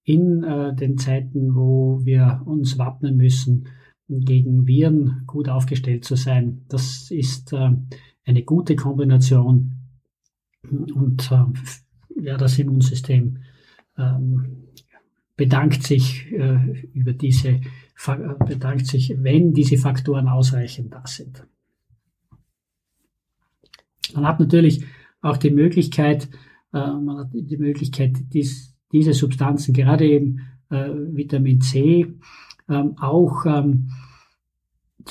in 0.04 0.42
äh, 0.42 0.74
den 0.74 0.98
Zeiten, 0.98 1.54
wo 1.54 2.00
wir 2.04 2.42
uns 2.44 2.78
wappnen 2.78 3.16
müssen, 3.16 3.68
gegen 4.08 4.66
Viren 4.66 5.24
gut 5.26 5.48
aufgestellt 5.48 6.04
zu 6.04 6.16
sein. 6.16 6.64
Das 6.68 7.10
ist 7.10 7.52
äh, 7.52 7.70
eine 8.24 8.42
gute 8.42 8.76
Kombination 8.76 9.74
und 10.70 11.30
ja, 12.20 12.36
das 12.36 12.58
Immunsystem 12.58 13.38
ähm, 13.96 14.64
bedankt 15.36 15.84
sich 15.84 16.26
über 16.92 17.12
diese, 17.12 17.60
bedankt 18.06 18.86
sich, 18.86 19.14
wenn 19.18 19.52
diese 19.52 19.76
Faktoren 19.76 20.28
ausreichend 20.28 20.94
da 20.94 21.02
sind. 21.06 21.44
Man 24.14 24.26
hat 24.26 24.40
natürlich 24.40 24.84
auch 25.20 25.36
die 25.36 25.50
Möglichkeit, 25.50 26.28
äh, 26.72 26.78
man 26.78 27.18
hat 27.18 27.28
die 27.32 27.56
Möglichkeit, 27.56 28.16
dies, 28.32 28.76
diese 28.92 29.12
Substanzen, 29.12 29.74
gerade 29.74 30.06
eben 30.06 30.40
äh, 30.70 30.90
Vitamin 30.90 31.60
C, 31.60 32.14
ähm, 32.68 32.96
auch, 32.98 33.44
ähm, 33.46 33.90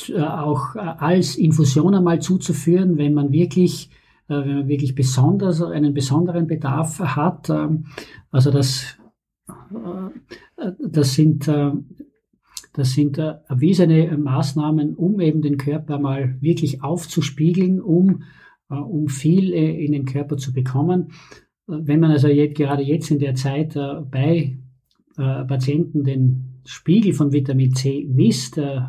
äh, 0.10 0.22
auch 0.22 0.75
äh, 0.75 0.79
als 0.79 1.36
Infusion 1.36 1.94
einmal 1.94 2.22
zuzuführen, 2.22 2.98
wenn 2.98 3.13
man 3.13 3.32
wirklich, 3.32 3.89
äh, 4.29 4.36
wenn 4.36 4.56
man 4.60 4.67
wirklich 4.67 4.96
besonders 4.96 5.62
einen 5.62 5.94
besonderen 5.94 6.48
Bedarf 6.48 7.00
hat. 7.00 7.50
Ähm, 7.50 7.86
also 8.32 8.50
das, 8.50 8.98
äh, 10.58 10.72
das 10.79 11.13
sind 11.13 11.48
das 12.77 12.93
sind 12.93 13.17
erwiesene 13.17 14.15
Maßnahmen, 14.17 14.93
um 14.93 15.19
eben 15.19 15.41
den 15.41 15.57
Körper 15.57 15.98
mal 15.98 16.38
wirklich 16.41 16.84
aufzuspiegeln, 16.84 17.81
um, 17.81 18.22
um 18.69 19.07
viel 19.07 19.51
in 19.51 19.93
den 19.93 20.05
Körper 20.05 20.38
zu 20.38 20.53
bekommen. 20.53 21.07
Wenn 21.67 22.00
man 22.00 22.12
also 22.12 22.27
jetzt, 22.29 22.55
gerade 22.55 22.81
jetzt 22.81 23.12
in 23.12 23.19
der 23.19 23.36
Zeit 23.36 23.75
äh, 23.75 24.01
bei 24.10 24.57
äh, 25.17 25.46
Patienten 25.46 26.03
den 26.03 26.62
Spiegel 26.65 27.13
von 27.13 27.34
Vitamin 27.34 27.74
C 27.74 28.07
misst, 28.10 28.57
äh, 28.57 28.79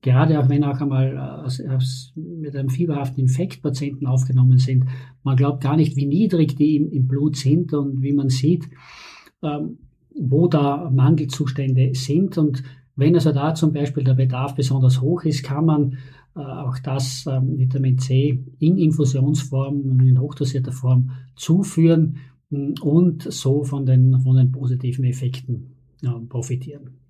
gerade 0.00 0.40
auch 0.40 0.48
wenn 0.48 0.64
auch 0.64 0.80
einmal 0.80 1.46
mit 2.14 2.56
einem 2.56 2.70
fieberhaften 2.70 3.24
Infekt 3.24 3.60
Patienten 3.62 4.06
aufgenommen 4.06 4.58
sind, 4.58 4.86
man 5.22 5.36
glaubt 5.36 5.62
gar 5.62 5.76
nicht, 5.76 5.96
wie 5.96 6.06
niedrig 6.06 6.56
die 6.56 6.76
im, 6.76 6.90
im 6.90 7.08
Blut 7.08 7.36
sind 7.36 7.74
und 7.74 8.00
wie 8.02 8.12
man 8.12 8.30
sieht, 8.30 8.68
ähm, 9.42 9.78
wo 10.18 10.48
da 10.48 10.90
Mangelzustände 10.90 11.94
sind. 11.94 12.38
Und 12.38 12.62
wenn 12.96 13.14
also 13.14 13.32
da 13.32 13.54
zum 13.54 13.72
Beispiel 13.72 14.04
der 14.04 14.14
Bedarf 14.14 14.54
besonders 14.54 15.00
hoch 15.00 15.24
ist, 15.24 15.42
kann 15.42 15.66
man 15.66 15.98
äh, 16.34 16.40
auch 16.40 16.78
das 16.78 17.26
ähm, 17.26 17.58
Vitamin 17.58 17.98
C 17.98 18.44
in 18.58 18.78
Infusionsform 18.78 20.00
in 20.00 20.20
hochdosierter 20.20 20.72
Form 20.72 21.10
zuführen 21.34 22.18
mm, 22.50 22.74
und 22.80 23.22
so 23.22 23.64
von 23.64 23.86
den, 23.86 24.20
von 24.20 24.36
den 24.36 24.52
positiven 24.52 25.04
Effekten 25.04 25.72
profitieren. 26.28 27.00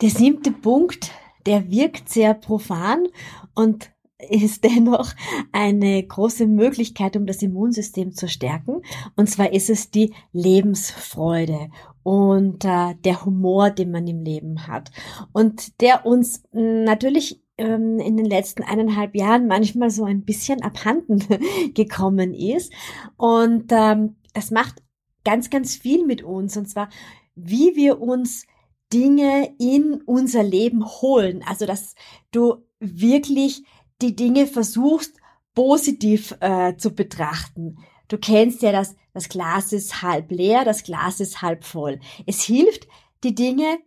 Der 0.00 0.10
siebte 0.10 0.50
Punkt, 0.50 1.10
der 1.46 1.70
wirkt 1.70 2.08
sehr 2.08 2.34
profan 2.34 3.06
und 3.54 3.90
ist 4.18 4.64
dennoch 4.64 5.14
eine 5.52 6.02
große 6.02 6.46
Möglichkeit, 6.46 7.16
um 7.16 7.26
das 7.26 7.42
Immunsystem 7.42 8.12
zu 8.12 8.28
stärken. 8.28 8.82
Und 9.16 9.28
zwar 9.28 9.52
ist 9.52 9.70
es 9.70 9.90
die 9.90 10.14
Lebensfreude 10.32 11.70
und 12.02 12.64
äh, 12.64 12.94
der 13.04 13.24
Humor, 13.24 13.70
den 13.70 13.90
man 13.90 14.06
im 14.06 14.22
Leben 14.22 14.66
hat. 14.66 14.90
Und 15.32 15.80
der 15.80 16.06
uns 16.06 16.42
natürlich 16.52 17.42
ähm, 17.58 17.98
in 17.98 18.16
den 18.16 18.26
letzten 18.26 18.62
eineinhalb 18.62 19.14
Jahren 19.14 19.46
manchmal 19.46 19.90
so 19.90 20.04
ein 20.04 20.24
bisschen 20.24 20.62
abhanden 20.62 21.22
gekommen 21.74 22.34
ist. 22.34 22.72
Und 23.16 23.72
ähm, 23.72 24.16
das 24.32 24.50
macht 24.50 24.82
ganz, 25.24 25.50
ganz 25.50 25.76
viel 25.76 26.06
mit 26.06 26.22
uns. 26.22 26.56
Und 26.56 26.68
zwar, 26.68 26.88
wie 27.34 27.76
wir 27.76 28.00
uns 28.00 28.46
Dinge 28.92 29.54
in 29.58 30.00
unser 30.06 30.42
Leben 30.42 30.86
holen. 30.86 31.44
Also, 31.46 31.66
dass 31.66 31.94
du 32.30 32.64
wirklich 32.80 33.64
die 34.00 34.14
Dinge 34.14 34.46
versuchst, 34.46 35.16
positiv 35.54 36.36
äh, 36.40 36.76
zu 36.76 36.94
betrachten. 36.94 37.78
du 38.08 38.16
kennst 38.16 38.62
ja 38.62 38.72
das, 38.72 38.94
das 39.12 39.28
Glas 39.28 39.72
ist 39.72 40.02
halb 40.02 40.30
leer, 40.30 40.64
das 40.64 40.84
Glas 40.84 41.20
ist 41.20 41.42
halb 41.42 41.64
voll. 41.64 42.00
Es 42.26 42.42
hilft, 42.42 42.86
die 43.24 43.34
Dinge 43.34 43.78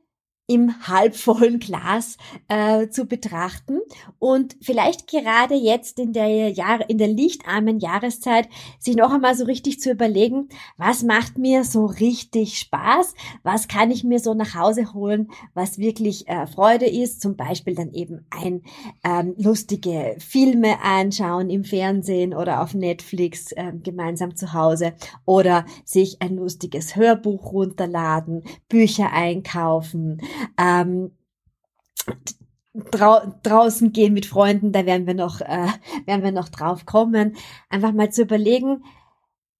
im 0.51 0.86
halbvollen 0.86 1.60
Glas 1.60 2.17
äh, 2.50 2.89
zu 2.89 3.05
betrachten. 3.05 3.79
Und 4.20 4.58
vielleicht 4.62 5.08
gerade 5.08 5.55
jetzt 5.55 5.98
in 5.98 6.12
der 6.12 6.50
Jahr 6.50 6.89
in 6.89 6.98
der 6.98 7.08
lichtarmen 7.08 7.79
Jahreszeit 7.79 8.50
sich 8.77 8.98
noch 8.98 9.13
einmal 9.13 9.34
so 9.34 9.46
richtig 9.46 9.79
zu 9.79 9.91
überlegen, 9.91 10.50
was 10.75 11.03
macht 11.03 11.38
mir 11.38 11.63
so 11.63 11.86
richtig 11.86 12.60
Spaß, 12.60 13.13
was 13.43 13.70
kann 13.70 13.91
ich 13.91 14.03
mir 14.03 14.20
so 14.20 14.34
nach 14.34 14.53
Hause 14.53 14.93
holen, 14.93 15.29
was 15.53 15.77
wirklich 15.77 16.27
äh, 16.27 16.46
Freude 16.48 16.86
ist, 16.86 17.22
zum 17.22 17.38
Beispiel 17.38 17.75
dann 17.75 17.93
eben 17.93 18.25
ein 18.29 18.63
ähm, 19.05 19.34
lustige 19.38 20.17
Filme 20.20 20.84
anschauen 20.84 21.50
im 21.50 21.63
Fernsehen 21.63 22.34
oder 22.34 22.62
auf 22.62 22.74
Netflix 22.74 23.53
äh, 23.53 23.72
gemeinsam 23.81 24.36
zu 24.36 24.51
Hause 24.51 24.93
oder 25.24 25.65
sich 25.86 26.22
ein 26.22 26.36
lustiges 26.36 26.98
Hörbuch 26.98 27.53
runterladen, 27.53 28.43
Bücher 28.67 29.13
einkaufen 29.13 30.20
ähm, 30.57 31.12
drau 32.74 33.19
draußen 33.43 33.91
gehen 33.91 34.13
mit 34.13 34.25
Freunden, 34.25 34.71
da 34.71 34.86
werden 34.86 35.07
wir 35.07 35.13
noch, 35.13 35.41
äh, 35.41 35.67
werden 36.05 36.24
wir 36.24 36.31
noch 36.31 36.50
drauf 36.50 36.86
kommen. 36.86 37.36
Einfach 37.69 37.91
mal 37.91 38.12
zu 38.12 38.24
überlegen, 38.24 38.83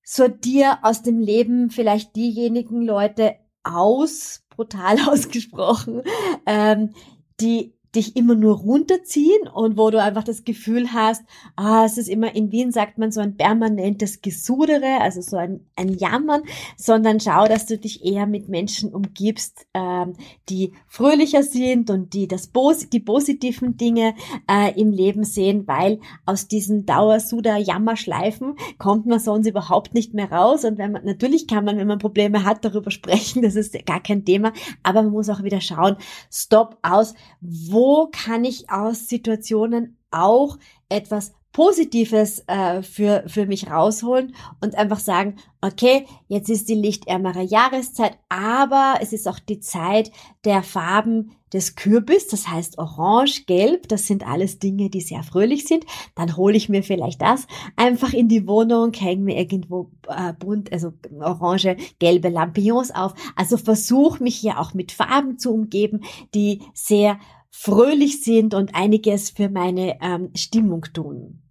sortier 0.03 0.79
aus 0.81 1.03
dem 1.03 1.19
Leben 1.19 1.69
vielleicht 1.69 2.15
diejenigen 2.15 2.81
Leute 2.81 3.35
aus, 3.63 4.43
brutal 4.50 4.97
ausgesprochen, 5.09 6.03
ähm, 6.45 6.93
die 7.39 7.73
dich 7.95 8.15
immer 8.15 8.36
nur 8.36 8.57
runterziehen 8.57 9.48
und 9.53 9.77
wo 9.77 9.89
du 9.89 10.01
einfach 10.01 10.24
das 10.24 10.43
Gefühl 10.45 10.93
hast, 10.93 11.24
ah, 11.55 11.83
es 11.86 11.98
ist 11.98 12.07
immer, 12.07 12.33
in 12.33 12.51
Wien 12.51 12.71
sagt 12.71 12.98
man 12.98 13.12
so 13.12 13.19
ein 13.19 13.36
permanentes 13.36 14.21
Gesudere, 14.21 15.01
also 15.01 15.21
so 15.21 15.36
ein, 15.36 15.65
ein 15.75 15.89
Jammern, 15.98 16.43
sondern 16.77 17.19
schau, 17.19 17.48
dass 17.48 17.65
du 17.65 17.77
dich 17.77 18.05
eher 18.05 18.27
mit 18.27 18.48
Menschen 18.48 18.93
umgibst, 18.93 19.65
ähm, 19.74 20.13
die 20.48 20.74
fröhlicher 20.88 21.43
sind 21.43 21.89
und 21.89 22.13
die 22.13 22.27
das 22.27 22.51
die 22.93 23.00
positiven 23.00 23.75
Dinge 23.75 24.13
äh, 24.50 24.79
im 24.79 24.91
Leben 24.91 25.24
sehen, 25.24 25.67
weil 25.67 26.00
aus 26.25 26.48
diesen 26.48 26.86
Dauersuder-Jammerschleifen 26.86 28.55
kommt 28.77 29.05
man 29.05 29.19
sonst 29.19 29.48
überhaupt 29.48 29.93
nicht 29.93 30.13
mehr 30.13 30.31
raus. 30.31 30.63
Und 30.63 30.77
wenn 30.77 30.91
man, 30.91 31.05
natürlich 31.05 31.48
kann 31.48 31.65
man, 31.65 31.77
wenn 31.77 31.88
man 31.88 32.00
Probleme 32.00 32.45
hat, 32.45 32.63
darüber 32.63 32.91
sprechen, 32.91 33.41
das 33.41 33.55
ist 33.55 33.86
gar 33.86 34.01
kein 34.01 34.24
Thema, 34.24 34.53
aber 34.83 35.03
man 35.03 35.12
muss 35.12 35.29
auch 35.29 35.43
wieder 35.43 35.60
schauen, 35.60 35.98
stopp 36.29 36.77
aus, 36.83 37.15
wo 37.41 37.80
wo 37.81 38.09
kann 38.11 38.45
ich 38.45 38.69
aus 38.69 39.09
Situationen 39.09 39.97
auch 40.11 40.59
etwas 40.88 41.33
Positives 41.51 42.43
äh, 42.45 42.83
für, 42.83 43.23
für 43.25 43.47
mich 43.47 43.71
rausholen 43.71 44.35
und 44.61 44.75
einfach 44.75 45.00
sagen, 45.00 45.38
okay, 45.61 46.05
jetzt 46.27 46.47
ist 46.50 46.69
die 46.69 46.75
lichtärmere 46.75 47.41
Jahreszeit, 47.41 48.19
aber 48.29 49.00
es 49.01 49.13
ist 49.13 49.27
auch 49.27 49.39
die 49.39 49.59
Zeit 49.59 50.11
der 50.45 50.61
Farben 50.61 51.31
des 51.53 51.75
Kürbis, 51.75 52.27
das 52.27 52.47
heißt 52.47 52.77
Orange, 52.77 53.45
Gelb, 53.47 53.88
das 53.88 54.05
sind 54.05 54.25
alles 54.25 54.59
Dinge, 54.59 54.91
die 54.91 55.01
sehr 55.01 55.23
fröhlich 55.23 55.65
sind. 55.65 55.85
Dann 56.13 56.38
hole 56.38 56.55
ich 56.55 56.69
mir 56.69 56.83
vielleicht 56.83 57.21
das 57.23 57.47
einfach 57.75 58.13
in 58.13 58.29
die 58.29 58.47
Wohnung, 58.47 58.93
hänge 58.93 59.23
mir 59.23 59.38
irgendwo 59.38 59.89
äh, 60.07 60.33
bunt, 60.33 60.71
also 60.71 60.93
orange, 61.19 61.77
gelbe 61.97 62.29
Lampions 62.29 62.91
auf. 62.91 63.15
Also 63.35 63.57
versuch 63.57 64.19
mich 64.19 64.38
hier 64.38 64.59
auch 64.59 64.75
mit 64.75 64.91
Farben 64.91 65.39
zu 65.39 65.51
umgeben, 65.51 66.03
die 66.33 66.61
sehr 66.73 67.19
fröhlich 67.51 68.24
sind 68.24 68.53
und 68.53 68.74
einiges 68.74 69.29
für 69.29 69.50
meine 69.50 70.01
ähm, 70.01 70.31
Stimmung 70.36 70.81
tun. 70.93 71.43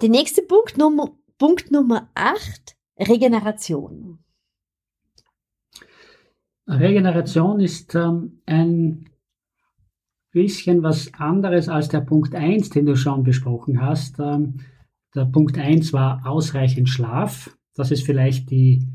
Der 0.00 0.10
nächste 0.10 0.42
Punkt, 0.42 0.78
Nummer, 0.78 1.18
Punkt 1.38 1.72
Nummer 1.72 2.10
8, 2.14 2.76
Regeneration. 3.00 4.18
Regeneration 6.68 7.60
ist 7.60 7.94
ähm, 7.94 8.42
ein 8.46 9.08
bisschen 10.30 10.82
was 10.82 11.12
anderes 11.14 11.68
als 11.68 11.88
der 11.88 12.02
Punkt 12.02 12.34
1, 12.34 12.70
den 12.70 12.86
du 12.86 12.96
schon 12.96 13.24
besprochen 13.24 13.80
hast. 13.80 14.18
Ähm, 14.20 14.60
der 15.14 15.24
Punkt 15.24 15.58
1 15.58 15.92
war 15.92 16.26
ausreichend 16.26 16.88
Schlaf. 16.88 17.56
Das 17.74 17.90
ist 17.90 18.04
vielleicht 18.04 18.50
die 18.50 18.86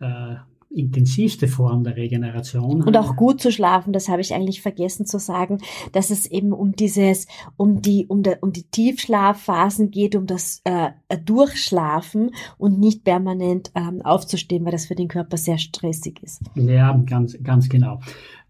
äh, 0.00 0.36
intensivste 0.74 1.48
Form 1.48 1.84
der 1.84 1.96
Regeneration. 1.96 2.82
Und 2.82 2.96
auch 2.96 3.16
gut 3.16 3.40
zu 3.40 3.52
schlafen, 3.52 3.92
das 3.92 4.08
habe 4.08 4.20
ich 4.20 4.34
eigentlich 4.34 4.62
vergessen 4.62 5.06
zu 5.06 5.18
sagen, 5.18 5.58
dass 5.92 6.10
es 6.10 6.26
eben 6.26 6.52
um 6.52 6.72
dieses, 6.72 7.26
um 7.56 7.82
die, 7.82 8.06
um, 8.06 8.22
der, 8.22 8.42
um 8.42 8.52
die 8.52 8.64
Tiefschlafphasen 8.64 9.90
geht, 9.90 10.16
um 10.16 10.26
das 10.26 10.60
äh, 10.64 10.90
Durchschlafen 11.24 12.30
und 12.58 12.78
nicht 12.78 13.04
permanent 13.04 13.70
ähm, 13.74 14.02
aufzustehen, 14.02 14.64
weil 14.64 14.72
das 14.72 14.86
für 14.86 14.94
den 14.94 15.08
Körper 15.08 15.36
sehr 15.36 15.58
stressig 15.58 16.22
ist. 16.22 16.42
Ja, 16.54 16.96
ganz, 17.06 17.36
ganz 17.42 17.68
genau. 17.68 18.00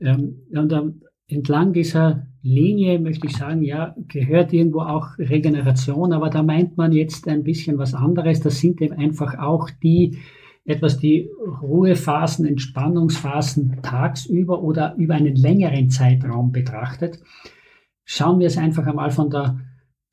Ähm, 0.00 0.42
und 0.54 0.72
ähm, 0.72 1.02
entlang 1.28 1.72
dieser 1.72 2.26
Linie 2.42 2.98
möchte 2.98 3.26
ich 3.26 3.36
sagen, 3.36 3.62
ja, 3.62 3.94
gehört 4.08 4.52
irgendwo 4.52 4.80
auch 4.80 5.18
Regeneration, 5.18 6.12
aber 6.12 6.28
da 6.28 6.42
meint 6.42 6.76
man 6.76 6.92
jetzt 6.92 7.28
ein 7.28 7.44
bisschen 7.44 7.78
was 7.78 7.94
anderes. 7.94 8.40
Das 8.40 8.58
sind 8.58 8.80
eben 8.80 8.96
einfach 8.96 9.38
auch 9.38 9.70
die 9.82 10.18
etwas 10.64 10.98
die 10.98 11.28
Ruhephasen, 11.60 12.46
Entspannungsphasen 12.46 13.80
tagsüber 13.82 14.62
oder 14.62 14.94
über 14.96 15.14
einen 15.14 15.34
längeren 15.34 15.90
Zeitraum 15.90 16.52
betrachtet. 16.52 17.18
Schauen 18.04 18.38
wir 18.38 18.46
es 18.46 18.58
einfach 18.58 18.86
einmal 18.86 19.10
von 19.10 19.30
der 19.30 19.58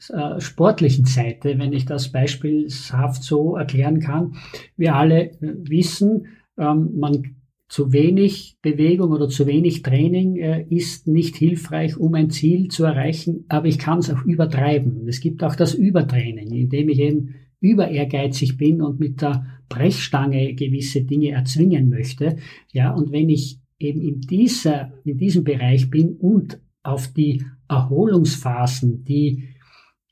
äh, 0.09 0.39
sportlichen 0.39 1.05
Seite, 1.05 1.59
wenn 1.59 1.73
ich 1.73 1.85
das 1.85 2.11
beispielshaft 2.11 3.21
so 3.23 3.57
erklären 3.57 3.99
kann. 3.99 4.35
Wir 4.77 4.95
alle 4.95 5.31
äh, 5.31 5.37
wissen, 5.41 6.27
ähm, 6.57 6.91
man 6.95 7.35
zu 7.67 7.91
wenig 7.93 8.57
Bewegung 8.63 9.11
oder 9.11 9.29
zu 9.29 9.45
wenig 9.45 9.83
Training 9.83 10.37
äh, 10.37 10.65
ist 10.69 11.07
nicht 11.07 11.35
hilfreich, 11.35 11.97
um 11.97 12.15
ein 12.15 12.31
Ziel 12.31 12.69
zu 12.69 12.83
erreichen, 12.83 13.45
aber 13.47 13.67
ich 13.67 13.77
kann 13.77 13.99
es 13.99 14.09
auch 14.09 14.23
übertreiben. 14.23 15.07
Es 15.07 15.19
gibt 15.19 15.43
auch 15.43 15.55
das 15.55 15.75
Übertraining, 15.75 16.51
indem 16.51 16.89
ich 16.89 16.99
eben 16.99 17.35
über 17.59 17.89
ehrgeizig 17.89 18.57
bin 18.57 18.81
und 18.81 18.99
mit 18.99 19.21
der 19.21 19.45
Brechstange 19.69 20.53
gewisse 20.55 21.03
Dinge 21.03 21.29
erzwingen 21.29 21.89
möchte. 21.89 22.37
Ja, 22.73 22.91
und 22.91 23.11
wenn 23.11 23.29
ich 23.29 23.59
eben 23.77 24.01
in 24.01 24.21
dieser, 24.21 24.91
in 25.05 25.17
diesem 25.17 25.43
Bereich 25.43 25.89
bin 25.89 26.17
und 26.17 26.59
auf 26.83 27.07
die 27.07 27.45
Erholungsphasen, 27.67 29.03
die 29.05 29.49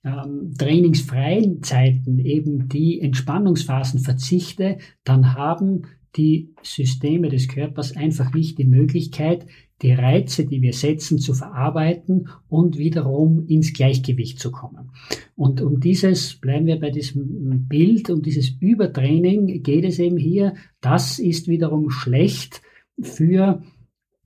ähm, 0.03 0.53
trainingsfreien 0.57 1.63
Zeiten, 1.63 2.19
eben 2.19 2.69
die 2.69 3.01
Entspannungsphasen 3.01 3.99
verzichte, 3.99 4.77
dann 5.03 5.33
haben 5.33 5.83
die 6.15 6.55
Systeme 6.63 7.29
des 7.29 7.47
Körpers 7.47 7.95
einfach 7.95 8.33
nicht 8.33 8.57
die 8.57 8.65
Möglichkeit, 8.65 9.45
die 9.81 9.93
Reize, 9.93 10.45
die 10.45 10.61
wir 10.61 10.73
setzen, 10.73 11.19
zu 11.19 11.33
verarbeiten 11.33 12.29
und 12.49 12.77
wiederum 12.77 13.45
ins 13.47 13.73
Gleichgewicht 13.73 14.39
zu 14.39 14.51
kommen. 14.51 14.91
Und 15.35 15.61
um 15.61 15.79
dieses, 15.79 16.35
bleiben 16.35 16.65
wir 16.65 16.79
bei 16.79 16.89
diesem 16.89 17.67
Bild, 17.67 18.09
um 18.09 18.21
dieses 18.21 18.49
Übertraining 18.59 19.61
geht 19.61 19.85
es 19.85 19.99
eben 19.99 20.17
hier. 20.17 20.55
Das 20.81 21.19
ist 21.19 21.47
wiederum 21.47 21.89
schlecht 21.91 22.61
für 22.99 23.61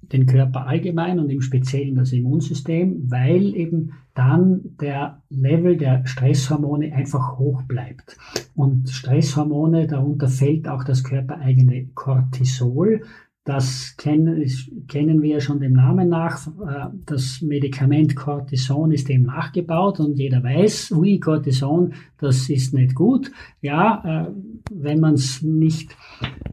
den 0.02 0.26
Körper 0.26 0.68
allgemein 0.68 1.20
und 1.20 1.30
im 1.30 1.42
Speziellen 1.42 1.96
das 1.96 2.12
Immunsystem, 2.12 3.10
weil 3.10 3.56
eben 3.56 3.94
dann 4.14 4.76
der 4.80 5.22
Level 5.30 5.78
der 5.78 6.06
Stresshormone 6.06 6.94
einfach 6.94 7.38
hoch 7.38 7.62
bleibt. 7.64 8.18
Und 8.56 8.90
Stresshormone, 8.90 9.88
darunter 9.88 10.28
fällt 10.28 10.68
auch 10.68 10.84
das 10.84 11.04
körpereigene 11.04 11.88
Cortisol, 11.94 13.04
das 13.44 13.96
kennen, 13.98 14.46
kennen 14.88 15.24
wir 15.24 15.42
schon 15.42 15.60
dem 15.60 15.74
Namen 15.74 16.10
nach. 16.10 16.46
Äh, 16.48 16.90
das 17.06 17.42
Medikament 17.42 18.16
Cortison 18.16 18.92
ist 18.92 19.10
dem 19.10 19.24
nachgebaut 19.24 20.00
und 20.00 20.20
jeder 20.20 20.44
weiß, 20.44 20.92
ui, 20.92 21.20
Cortison, 21.20 21.94
das 22.20 22.50
ist 22.50 22.74
nicht 22.76 22.94
gut. 22.94 23.32
Ja, 23.62 24.28
äh, 24.28 24.32
wenn 24.72 25.00
man 25.00 25.16
es 25.16 25.42
nicht 25.42 25.98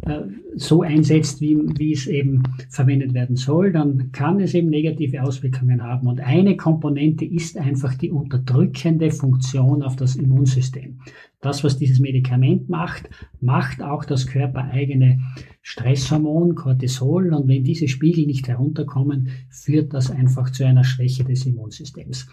äh, 0.07 0.23
so 0.55 0.81
einsetzt, 0.81 1.43
wie, 1.43 1.59
wie 1.77 1.93
es 1.93 2.07
eben 2.07 2.43
verwendet 2.71 3.13
werden 3.13 3.37
soll, 3.37 3.73
dann 3.73 4.11
kann 4.13 4.41
es 4.41 4.55
eben 4.55 4.71
negative 4.71 5.23
Auswirkungen 5.23 5.83
haben. 5.83 6.07
Und 6.07 6.21
eine 6.21 6.57
Komponente 6.57 7.27
ist 7.27 7.59
einfach 7.59 7.95
die 7.95 8.11
unterdrückende 8.11 9.11
Funktion 9.11 9.83
auf 9.83 9.97
das 9.97 10.17
Immunsystem. 10.17 11.01
Das, 11.41 11.63
was 11.63 11.79
dieses 11.79 12.01
Medikament 12.01 12.69
macht, 12.69 13.09
macht 13.41 13.81
auch 13.81 14.05
das 14.05 14.27
körpereigene 14.27 15.21
Stresshormon 15.63 16.57
Cortisol. 16.57 17.33
Und 17.33 17.47
wenn 17.47 17.63
diese 17.63 17.87
Spiegel 17.87 18.27
nicht 18.27 18.49
herunterkommen, 18.49 19.29
führt 19.49 19.95
das 19.95 20.11
einfach 20.11 20.51
zu 20.51 20.67
einer 20.67 20.85
Schwäche 20.85 21.25
des 21.25 21.47
Immunsystems. 21.47 22.29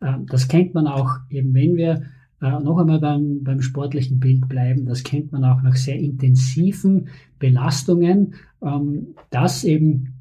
Ähm, 0.00 0.26
das 0.26 0.46
kennt 0.46 0.74
man 0.74 0.86
auch 0.86 1.10
eben, 1.30 1.54
wenn 1.54 1.76
wir 1.76 2.02
äh, 2.40 2.60
noch 2.60 2.78
einmal 2.78 3.00
beim, 3.00 3.42
beim 3.42 3.62
sportlichen 3.62 4.20
Bild 4.20 4.48
bleiben, 4.48 4.84
das 4.84 5.02
kennt 5.02 5.32
man 5.32 5.44
auch 5.44 5.62
nach 5.62 5.76
sehr 5.76 5.96
intensiven 5.96 7.08
Belastungen, 7.38 8.34
ähm, 8.62 9.14
dass 9.30 9.64
eben 9.64 10.15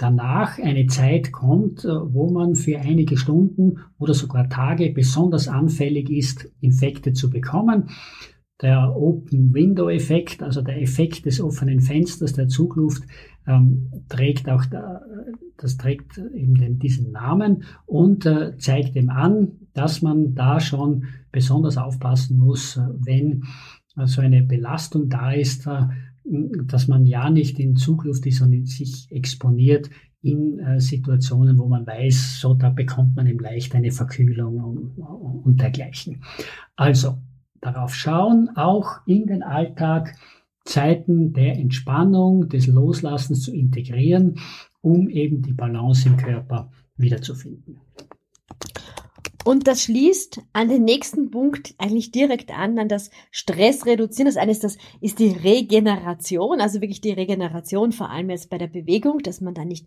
danach 0.00 0.58
eine 0.58 0.86
Zeit 0.86 1.32
kommt, 1.32 1.84
äh, 1.84 1.88
wo 1.88 2.30
man 2.30 2.54
für 2.54 2.80
einige 2.80 3.16
Stunden 3.16 3.78
oder 3.98 4.14
sogar 4.14 4.48
Tage 4.48 4.90
besonders 4.90 5.48
anfällig 5.48 6.10
ist, 6.10 6.50
Infekte 6.60 7.12
zu 7.12 7.30
bekommen. 7.30 7.90
der 8.62 8.94
Open 8.94 9.54
Window 9.54 9.88
Effekt, 9.88 10.42
also 10.42 10.60
der 10.60 10.82
Effekt 10.82 11.24
des 11.24 11.40
offenen 11.40 11.80
Fensters 11.80 12.34
der 12.34 12.48
Zugluft, 12.48 13.04
ähm, 13.46 13.90
trägt 14.10 14.50
auch 14.50 14.66
da, 14.66 15.00
das 15.56 15.78
trägt 15.78 16.18
eben 16.18 16.54
den, 16.56 16.78
diesen 16.78 17.10
Namen 17.10 17.64
und 17.86 18.26
äh, 18.26 18.56
zeigt 18.58 18.96
dem 18.96 19.08
an, 19.08 19.52
dass 19.72 20.02
man 20.02 20.34
da 20.34 20.60
schon 20.60 21.04
besonders 21.32 21.78
aufpassen 21.78 22.36
muss, 22.36 22.76
äh, 22.76 22.82
wenn 22.98 23.44
äh, 23.96 24.06
so 24.06 24.20
eine 24.20 24.42
Belastung 24.42 25.08
da 25.08 25.32
ist, 25.32 25.66
dass 26.24 26.88
man 26.88 27.06
ja 27.06 27.30
nicht 27.30 27.58
in 27.58 27.76
Zugluft 27.76 28.26
ist 28.26 28.40
und 28.40 28.66
sich 28.66 29.10
exponiert 29.10 29.90
in 30.22 30.58
äh, 30.58 30.80
Situationen, 30.80 31.58
wo 31.58 31.66
man 31.66 31.86
weiß, 31.86 32.40
so 32.40 32.54
da 32.54 32.70
bekommt 32.70 33.16
man 33.16 33.26
eben 33.26 33.38
leicht 33.38 33.74
eine 33.74 33.90
Verkühlung 33.90 34.58
und, 34.62 34.98
und 34.98 35.60
dergleichen. 35.60 36.22
Also 36.76 37.18
darauf 37.60 37.94
schauen, 37.94 38.50
auch 38.54 39.06
in 39.06 39.26
den 39.26 39.42
Alltag 39.42 40.14
Zeiten 40.64 41.32
der 41.32 41.56
Entspannung, 41.56 42.48
des 42.48 42.66
Loslassens 42.66 43.42
zu 43.42 43.52
integrieren, 43.54 44.38
um 44.82 45.08
eben 45.08 45.42
die 45.42 45.52
Balance 45.52 46.08
im 46.08 46.16
Körper 46.16 46.70
wiederzufinden. 46.96 47.80
Und 49.44 49.66
das 49.66 49.82
schließt 49.82 50.42
an 50.52 50.68
den 50.68 50.84
nächsten 50.84 51.30
Punkt 51.30 51.74
eigentlich 51.78 52.12
direkt 52.12 52.50
an, 52.50 52.78
an 52.78 52.88
das 52.88 53.10
Stress 53.30 53.86
reduzieren. 53.86 54.26
Das 54.26 54.36
eine 54.36 54.52
ist, 54.52 54.64
das 54.64 54.76
ist 55.00 55.18
die 55.18 55.32
Regeneration, 55.32 56.60
also 56.60 56.80
wirklich 56.80 57.00
die 57.00 57.12
Regeneration, 57.12 57.92
vor 57.92 58.10
allem 58.10 58.30
jetzt 58.30 58.50
bei 58.50 58.58
der 58.58 58.66
Bewegung, 58.66 59.18
dass 59.20 59.40
man 59.40 59.54
da 59.54 59.64
nicht 59.64 59.86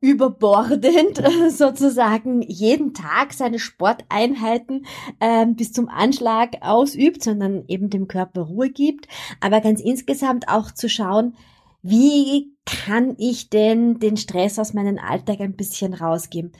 überbordend 0.00 1.22
sozusagen 1.50 2.42
jeden 2.42 2.92
Tag 2.92 3.32
seine 3.32 3.58
Sporteinheiten 3.58 4.86
äh, 5.20 5.46
bis 5.46 5.72
zum 5.72 5.88
Anschlag 5.88 6.56
ausübt, 6.60 7.22
sondern 7.22 7.64
eben 7.68 7.88
dem 7.88 8.08
Körper 8.08 8.42
Ruhe 8.42 8.70
gibt. 8.70 9.06
Aber 9.40 9.60
ganz 9.60 9.80
insgesamt 9.80 10.48
auch 10.48 10.72
zu 10.72 10.88
schauen, 10.88 11.36
wie 11.82 12.52
kann 12.64 13.16
ich 13.18 13.50
denn 13.50 13.98
den 13.98 14.16
Stress 14.16 14.58
aus 14.58 14.72
meinem 14.72 14.98
Alltag 14.98 15.40
ein 15.40 15.56
bisschen 15.56 15.94
rausgeben? 15.94 16.52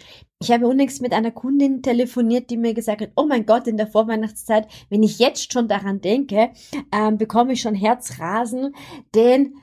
Ich 0.42 0.50
habe 0.50 0.66
unlängst 0.66 1.00
mit 1.00 1.12
einer 1.12 1.30
Kundin 1.30 1.82
telefoniert, 1.82 2.50
die 2.50 2.56
mir 2.56 2.74
gesagt 2.74 3.00
hat, 3.00 3.12
oh 3.14 3.26
mein 3.26 3.46
Gott, 3.46 3.68
in 3.68 3.76
der 3.76 3.86
Vorweihnachtszeit, 3.86 4.66
wenn 4.90 5.04
ich 5.04 5.20
jetzt 5.20 5.52
schon 5.52 5.68
daran 5.68 6.00
denke, 6.00 6.50
ähm, 6.92 7.16
bekomme 7.16 7.52
ich 7.52 7.60
schon 7.60 7.76
Herzrasen, 7.76 8.74
denn 9.14 9.54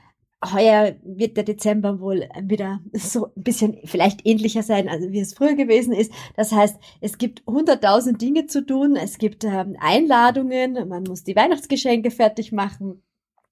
heuer 0.42 0.96
wird 1.02 1.36
der 1.36 1.44
Dezember 1.44 2.00
wohl 2.00 2.26
wieder 2.42 2.80
so 2.94 3.26
ein 3.26 3.42
bisschen 3.42 3.76
vielleicht 3.84 4.26
ähnlicher 4.26 4.62
sein, 4.62 4.88
also 4.88 5.10
wie 5.10 5.20
es 5.20 5.34
früher 5.34 5.54
gewesen 5.54 5.92
ist. 5.92 6.12
Das 6.34 6.50
heißt, 6.50 6.78
es 7.02 7.18
gibt 7.18 7.42
hunderttausend 7.46 8.22
Dinge 8.22 8.46
zu 8.46 8.64
tun, 8.64 8.96
es 8.96 9.18
gibt 9.18 9.44
ähm, 9.44 9.76
Einladungen, 9.80 10.88
man 10.88 11.02
muss 11.02 11.24
die 11.24 11.36
Weihnachtsgeschenke 11.36 12.10
fertig 12.10 12.52
machen. 12.52 13.02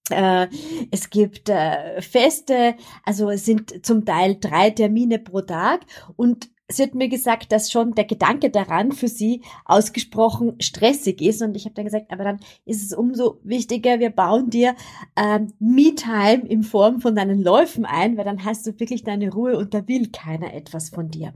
Äh, 0.09 0.47
es 0.91 1.11
gibt 1.11 1.51
äh, 1.51 2.01
Feste, 2.01 2.75
also 3.05 3.29
es 3.29 3.45
sind 3.45 3.85
zum 3.85 4.07
Teil 4.07 4.39
drei 4.41 4.71
Termine 4.71 5.19
pro 5.19 5.43
Tag 5.43 5.81
und 6.17 6.49
es 6.71 6.79
wird 6.79 6.95
mir 6.95 7.09
gesagt, 7.09 7.51
dass 7.51 7.73
schon 7.73 7.95
der 7.95 8.05
Gedanke 8.05 8.51
daran 8.51 8.93
für 8.93 9.09
sie 9.09 9.41
ausgesprochen 9.65 10.61
stressig 10.61 11.23
ist. 11.23 11.41
Und 11.41 11.57
ich 11.57 11.65
habe 11.65 11.75
dann 11.75 11.87
gesagt, 11.87 12.13
aber 12.13 12.25
dann 12.25 12.41
ist 12.67 12.85
es 12.85 12.93
umso 12.93 13.41
wichtiger, 13.43 14.01
wir 14.01 14.11
bauen 14.11 14.51
dir 14.51 14.77
ähm, 15.17 15.55
Me-Time 15.59 16.47
in 16.47 16.63
Form 16.63 17.01
von 17.01 17.17
deinen 17.17 17.43
Läufen 17.43 17.87
ein, 17.87 18.19
weil 18.19 18.27
dann 18.27 18.45
hast 18.45 18.67
du 18.67 18.79
wirklich 18.79 19.03
deine 19.03 19.33
Ruhe 19.33 19.57
und 19.57 19.73
da 19.73 19.89
will 19.89 20.11
keiner 20.11 20.53
etwas 20.53 20.91
von 20.91 21.09
dir. 21.11 21.33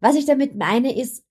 Was 0.00 0.16
ich 0.16 0.26
damit 0.26 0.54
meine 0.54 0.94
ist, 0.94 1.24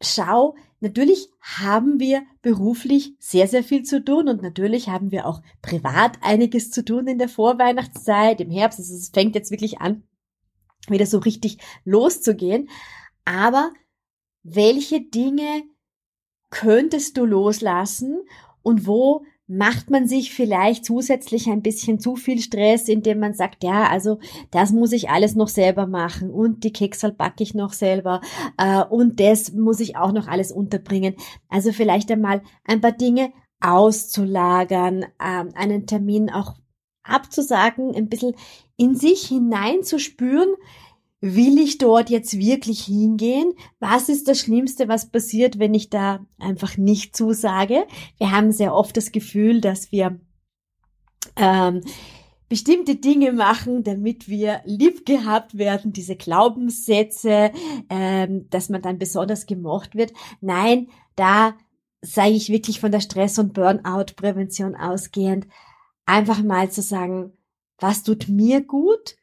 schau, 0.00 0.54
natürlich 0.80 1.28
haben 1.42 2.00
wir 2.00 2.22
beruflich 2.40 3.16
sehr, 3.18 3.48
sehr 3.48 3.64
viel 3.64 3.82
zu 3.82 4.02
tun 4.02 4.30
und 4.30 4.40
natürlich 4.40 4.88
haben 4.88 5.10
wir 5.10 5.26
auch 5.26 5.42
privat 5.60 6.16
einiges 6.22 6.70
zu 6.70 6.82
tun 6.82 7.06
in 7.06 7.18
der 7.18 7.28
Vorweihnachtszeit, 7.28 8.40
im 8.40 8.50
Herbst. 8.50 8.78
Also 8.78 8.94
es 8.94 9.10
fängt 9.10 9.34
jetzt 9.34 9.50
wirklich 9.50 9.82
an, 9.82 10.04
wieder 10.90 11.06
so 11.06 11.18
richtig 11.18 11.58
loszugehen. 11.84 12.68
Aber 13.24 13.72
welche 14.42 15.00
Dinge 15.00 15.64
könntest 16.50 17.16
du 17.16 17.24
loslassen 17.24 18.20
und 18.62 18.86
wo 18.86 19.24
macht 19.48 19.90
man 19.90 20.08
sich 20.08 20.34
vielleicht 20.34 20.84
zusätzlich 20.84 21.48
ein 21.48 21.62
bisschen 21.62 22.00
zu 22.00 22.16
viel 22.16 22.40
Stress, 22.40 22.88
indem 22.88 23.20
man 23.20 23.34
sagt, 23.34 23.62
ja, 23.62 23.88
also 23.88 24.18
das 24.50 24.72
muss 24.72 24.92
ich 24.92 25.08
alles 25.08 25.36
noch 25.36 25.48
selber 25.48 25.86
machen 25.86 26.30
und 26.30 26.64
die 26.64 26.72
Keksal 26.72 27.12
backe 27.12 27.44
ich 27.44 27.54
noch 27.54 27.72
selber 27.72 28.20
äh, 28.56 28.82
und 28.82 29.20
das 29.20 29.52
muss 29.52 29.78
ich 29.80 29.96
auch 29.96 30.12
noch 30.12 30.26
alles 30.26 30.50
unterbringen. 30.50 31.14
Also 31.48 31.72
vielleicht 31.72 32.10
einmal 32.10 32.42
ein 32.64 32.80
paar 32.80 32.92
Dinge 32.92 33.32
auszulagern, 33.60 35.02
äh, 35.02 35.44
einen 35.54 35.86
Termin 35.86 36.28
auch 36.30 36.54
abzusagen, 37.08 37.94
ein 37.94 38.08
bisschen 38.08 38.34
in 38.76 38.94
sich 38.94 39.26
hineinzuspüren, 39.26 40.48
will 41.20 41.58
ich 41.58 41.78
dort 41.78 42.10
jetzt 42.10 42.38
wirklich 42.38 42.82
hingehen? 42.82 43.54
Was 43.80 44.08
ist 44.08 44.28
das 44.28 44.38
Schlimmste, 44.40 44.88
was 44.88 45.10
passiert, 45.10 45.58
wenn 45.58 45.74
ich 45.74 45.90
da 45.90 46.24
einfach 46.38 46.76
nicht 46.76 47.16
zusage? 47.16 47.86
Wir 48.18 48.32
haben 48.32 48.52
sehr 48.52 48.74
oft 48.74 48.96
das 48.96 49.12
Gefühl, 49.12 49.60
dass 49.60 49.92
wir 49.92 50.20
ähm, 51.36 51.80
bestimmte 52.48 52.96
Dinge 52.96 53.32
machen, 53.32 53.82
damit 53.82 54.28
wir 54.28 54.60
lieb 54.64 55.04
gehabt 55.04 55.58
werden, 55.58 55.92
diese 55.92 56.16
Glaubenssätze, 56.16 57.50
ähm, 57.90 58.48
dass 58.50 58.68
man 58.68 58.82
dann 58.82 58.98
besonders 58.98 59.46
gemocht 59.46 59.94
wird. 59.94 60.12
Nein, 60.40 60.88
da 61.16 61.54
sage 62.02 62.32
ich 62.32 62.50
wirklich 62.50 62.78
von 62.78 62.92
der 62.92 63.00
Stress- 63.00 63.38
und 63.38 63.52
Burnout-Prävention 63.52 64.76
ausgehend, 64.76 65.46
einfach 66.06 66.42
mal 66.42 66.70
zu 66.70 66.82
sagen, 66.82 67.32
was 67.78 68.02
tut 68.02 68.28
mir 68.28 68.62
gut? 68.62 69.16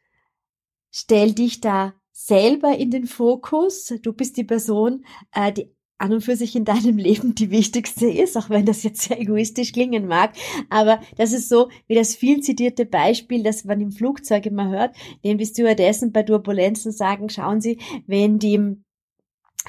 Stell 0.92 1.34
dich 1.34 1.60
da 1.60 1.94
selber 2.12 2.78
in 2.78 2.92
den 2.92 3.08
Fokus. 3.08 3.92
Du 4.04 4.14
bist 4.14 4.38
die 4.38 4.44
Person, 4.44 5.06
äh, 5.34 5.52
die 5.52 5.74
an 5.98 6.12
und 6.12 6.22
für 6.22 6.36
sich 6.36 6.56
in 6.56 6.66
deinem 6.66 6.98
Leben 7.00 7.34
die 7.34 7.50
wichtigste 7.50 8.08
ist, 8.08 8.38
auch 8.38 8.50
wenn 8.50 8.66
das 8.66 8.84
jetzt 8.84 9.02
sehr 9.02 9.20
egoistisch 9.20 9.72
klingen 9.72 10.08
mag. 10.08 10.34
Aber 10.70 11.00
das 11.18 11.34
ist 11.34 11.50
so 11.50 11.70
wie 11.88 11.96
das 11.96 12.16
viel 12.16 12.42
zitierte 12.42 12.86
Beispiel, 12.86 13.42
das 13.42 13.64
man 13.64 13.82
im 13.82 13.92
Flugzeug 13.92 14.46
immer 14.46 14.70
hört, 14.70 14.96
dem 15.24 15.38
die 15.38 15.46
Stewardessen 15.46 16.12
bei 16.12 16.24
Turbulenzen 16.24 16.92
sagen, 16.92 17.30
schauen 17.30 17.62
Sie, 17.62 17.80
wenn 18.06 18.38
die 18.38 18.83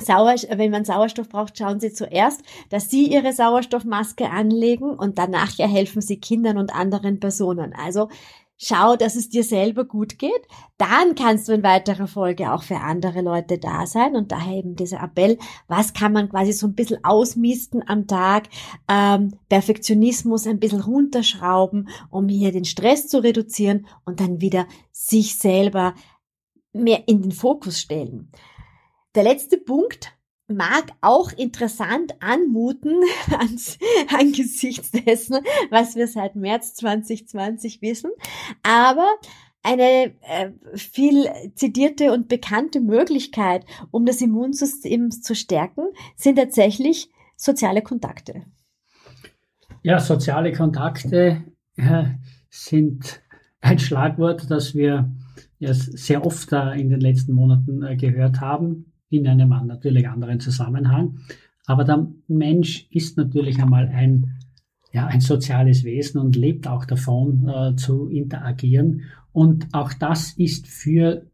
Sauer, 0.01 0.35
wenn 0.57 0.71
man 0.71 0.85
Sauerstoff 0.85 1.29
braucht, 1.29 1.57
schauen 1.57 1.81
Sie 1.81 1.93
zuerst, 1.93 2.43
dass 2.71 2.91
Sie 2.91 3.07
Ihre 3.07 3.33
Sauerstoffmaske 3.33 4.29
anlegen 4.29 4.91
und 4.91 5.19
danach 5.19 5.53
ja 5.57 5.67
helfen 5.67 6.03
Sie 6.03 6.19
Kindern 6.19 6.59
und 6.59 6.75
anderen 6.75 7.21
Personen. 7.21 7.73
Also 7.75 8.09
schau, 8.57 8.97
dass 8.97 9.17
es 9.17 9.29
dir 9.29 9.45
selber 9.45 9.85
gut 9.85 10.19
geht. 10.19 10.33
Dann 10.79 11.15
kannst 11.15 11.49
du 11.49 11.53
in 11.53 11.63
weiterer 11.63 12.07
Folge 12.07 12.53
auch 12.53 12.63
für 12.63 12.77
andere 12.77 13.21
Leute 13.21 13.59
da 13.59 13.87
sein 13.87 14.17
und 14.17 14.33
daher 14.33 14.59
eben 14.59 14.77
dieser 14.77 15.03
Appell, 15.03 15.39
was 15.69 15.93
kann 15.93 16.13
man 16.13 16.29
quasi 16.29 16.53
so 16.53 16.67
ein 16.67 16.75
bisschen 16.75 17.05
ausmisten 17.05 17.83
am 17.87 18.07
Tag, 18.07 18.49
ähm, 18.89 19.35
Perfektionismus 19.49 20.47
ein 20.47 20.61
bisschen 20.61 20.81
runterschrauben, 20.81 21.89
um 22.11 22.29
hier 22.29 22.53
den 22.53 22.65
Stress 22.65 23.09
zu 23.09 23.23
reduzieren 23.23 23.87
und 24.05 24.21
dann 24.21 24.41
wieder 24.41 24.67
sich 24.93 25.39
selber 25.39 25.95
mehr 26.73 27.07
in 27.07 27.23
den 27.23 27.33
Fokus 27.33 27.81
stellen. 27.81 28.31
Der 29.15 29.23
letzte 29.23 29.59
Punkt 29.59 30.13
mag 30.49 30.93
auch 31.01 31.31
interessant 31.33 32.15
anmuten 32.21 33.01
angesichts 34.19 34.91
dessen, 34.91 35.39
was 35.71 35.95
wir 35.95 36.09
seit 36.09 36.35
März 36.35 36.75
2020 36.75 37.81
wissen. 37.81 38.11
Aber 38.65 39.07
eine 39.63 40.15
äh, 40.23 40.51
viel 40.75 41.29
zitierte 41.55 42.13
und 42.13 42.29
bekannte 42.29 42.81
Möglichkeit, 42.81 43.65
um 43.93 44.05
das 44.05 44.21
Immunsystem 44.21 45.11
zu 45.13 45.35
stärken, 45.35 45.85
sind 46.17 46.37
tatsächlich 46.37 47.09
soziale 47.37 47.83
Kontakte. 47.83 48.43
Ja, 49.83 50.01
soziale 50.01 50.53
Kontakte 50.53 51.45
äh, 51.77 52.05
sind 52.51 53.23
ein 53.61 53.79
Schlagwort, 53.79 54.51
das 54.51 54.75
wir 54.75 55.11
sehr 55.61 56.27
oft 56.27 56.53
äh, 56.53 56.79
in 56.79 56.91
den 56.91 57.01
letzten 57.01 57.33
Monaten 57.33 57.83
äh, 57.83 57.97
gehört 57.97 58.41
haben 58.41 58.93
in 59.15 59.27
einem 59.27 59.51
natürlich 59.67 60.09
anderen 60.09 60.41
Zusammenhang. 60.41 61.19
Aber 61.67 61.85
der 61.85 62.07
Mensch 62.29 62.87
ist 62.91 63.17
natürlich 63.17 63.61
einmal 63.61 63.89
ein, 63.89 64.39
ja, 64.93 65.07
ein 65.07 65.21
soziales 65.21 65.85
Wesen 65.85 66.21
und 66.21 66.37
lebt 66.37 66.67
auch 66.69 66.85
davon, 66.85 67.49
äh, 67.49 67.77
zu 67.77 68.09
interagieren. 68.09 69.03
Und 69.33 69.69
auch 69.73 69.93
das 69.95 70.33
ist 70.33 70.67
für 70.67 71.27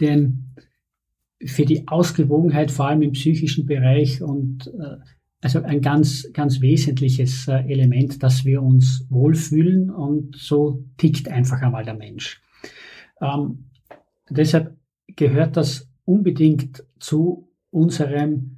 den, 0.00 0.54
für 1.44 1.64
die 1.64 1.88
Ausgewogenheit, 1.88 2.70
vor 2.70 2.88
allem 2.88 3.02
im 3.02 3.12
psychischen 3.12 3.66
Bereich 3.66 4.22
und 4.22 4.68
äh, 4.68 4.96
also 5.40 5.62
ein 5.62 5.80
ganz, 5.80 6.28
ganz 6.32 6.60
wesentliches 6.60 7.46
äh, 7.46 7.60
Element, 7.68 8.22
dass 8.22 8.44
wir 8.44 8.62
uns 8.62 9.06
wohlfühlen 9.08 9.90
und 9.90 10.36
so 10.36 10.84
tickt 10.96 11.28
einfach 11.28 11.62
einmal 11.62 11.84
der 11.84 11.94
Mensch. 11.94 12.42
Ähm, 13.20 13.66
deshalb 14.30 14.76
gehört 15.14 15.56
das 15.56 15.87
unbedingt 16.08 16.84
zu 16.98 17.48
unserem 17.70 18.56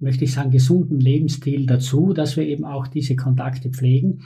möchte 0.00 0.24
ich 0.24 0.32
sagen, 0.32 0.50
gesunden 0.50 1.00
Lebensstil 1.00 1.66
dazu, 1.66 2.12
dass 2.12 2.36
wir 2.36 2.46
eben 2.46 2.64
auch 2.64 2.88
diese 2.88 3.16
Kontakte 3.16 3.70
pflegen. 3.70 4.22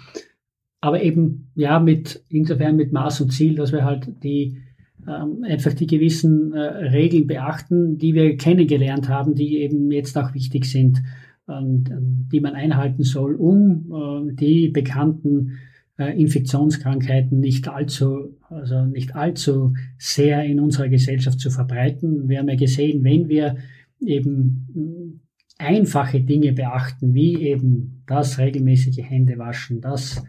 Aber 0.80 1.02
eben, 1.02 1.50
ja, 1.54 1.78
mit, 1.80 2.24
insofern 2.28 2.76
mit 2.76 2.92
Maß 2.92 3.20
und 3.20 3.30
Ziel, 3.30 3.54
dass 3.54 3.72
wir 3.72 3.84
halt 3.84 4.22
die, 4.22 4.58
ähm, 5.06 5.44
einfach 5.44 5.72
die 5.74 5.86
gewissen 5.86 6.52
äh, 6.52 6.60
Regeln 6.60 7.26
beachten, 7.26 7.98
die 7.98 8.14
wir 8.14 8.36
kennengelernt 8.36 9.08
haben, 9.08 9.34
die 9.34 9.58
eben 9.58 9.90
jetzt 9.90 10.16
auch 10.18 10.34
wichtig 10.34 10.64
sind, 10.64 11.02
und, 11.46 11.90
die 12.32 12.40
man 12.40 12.54
einhalten 12.54 13.02
soll, 13.02 13.34
um 13.34 14.30
äh, 14.30 14.34
die 14.34 14.68
bekannten 14.68 15.58
Infektionskrankheiten 15.98 17.38
nicht 17.38 17.68
allzu, 17.68 18.38
also 18.48 18.86
nicht 18.86 19.14
allzu 19.14 19.74
sehr 19.98 20.42
in 20.44 20.58
unserer 20.58 20.88
Gesellschaft 20.88 21.38
zu 21.38 21.50
verbreiten. 21.50 22.28
Wir 22.28 22.38
haben 22.38 22.48
ja 22.48 22.56
gesehen, 22.56 23.04
wenn 23.04 23.28
wir 23.28 23.56
eben 24.00 25.20
einfache 25.58 26.20
Dinge 26.20 26.52
beachten, 26.52 27.14
wie 27.14 27.42
eben 27.42 28.02
das 28.06 28.38
regelmäßige 28.38 29.02
Händewaschen, 29.02 29.80
das, 29.80 30.24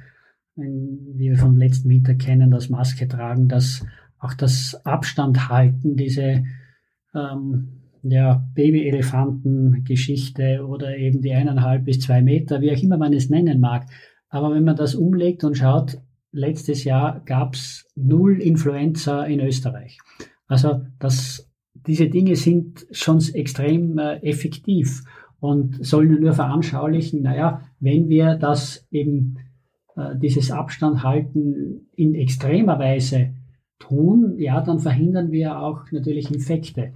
wie 0.56 1.30
wir 1.30 1.38
vom 1.38 1.58
letzten 1.58 1.90
Winter 1.90 2.16
kennen, 2.16 2.52
das 2.52 2.70
Maske 2.70 3.08
tragen, 3.08 3.48
das 3.48 3.86
auch 4.20 4.34
das 4.34 4.86
Abstand 4.86 5.50
halten, 5.50 5.96
diese 5.96 6.44
ähm, 7.16 7.84
ja, 8.04 8.48
Babyelefanten-Geschichte 8.54 10.66
oder 10.66 10.98
eben 10.98 11.22
die 11.22 11.34
eineinhalb 11.34 11.86
bis 11.86 12.02
zwei 12.02 12.22
Meter, 12.22 12.62
wie 12.62 12.72
auch 12.72 12.82
immer 12.82 12.98
man 12.98 13.14
es 13.14 13.30
nennen 13.30 13.60
mag. 13.60 13.86
Aber 14.34 14.52
wenn 14.52 14.64
man 14.64 14.76
das 14.76 14.96
umlegt 14.96 15.44
und 15.44 15.56
schaut, 15.56 16.00
letztes 16.32 16.86
Jahr 16.86 17.22
gab 17.24 17.54
es 17.54 17.88
null 17.96 18.42
Influenza 18.42 19.26
in 19.26 19.40
Österreich. 19.40 20.00
Also 20.48 20.82
das, 20.98 21.52
diese 21.76 22.10
Dinge 22.10 22.36
sind 22.36 22.88
schon 22.90 23.20
extrem 23.36 24.00
äh, 24.00 24.16
effektiv 24.24 25.04
und 25.40 25.86
sollen 25.86 26.20
nur 26.20 26.34
veranschaulichen, 26.34 27.22
naja, 27.22 27.62
wenn 27.80 28.10
wir 28.10 28.34
das 28.34 28.88
eben, 28.90 29.38
äh, 29.96 30.18
dieses 30.18 30.50
Abstand 30.50 31.04
halten 31.04 31.92
in 31.96 32.16
extremer 32.16 32.80
Weise 32.80 33.36
tun, 33.78 34.40
ja, 34.40 34.62
dann 34.62 34.80
verhindern 34.80 35.32
wir 35.32 35.60
auch 35.60 35.92
natürlich 35.92 36.34
Infekte. 36.34 36.94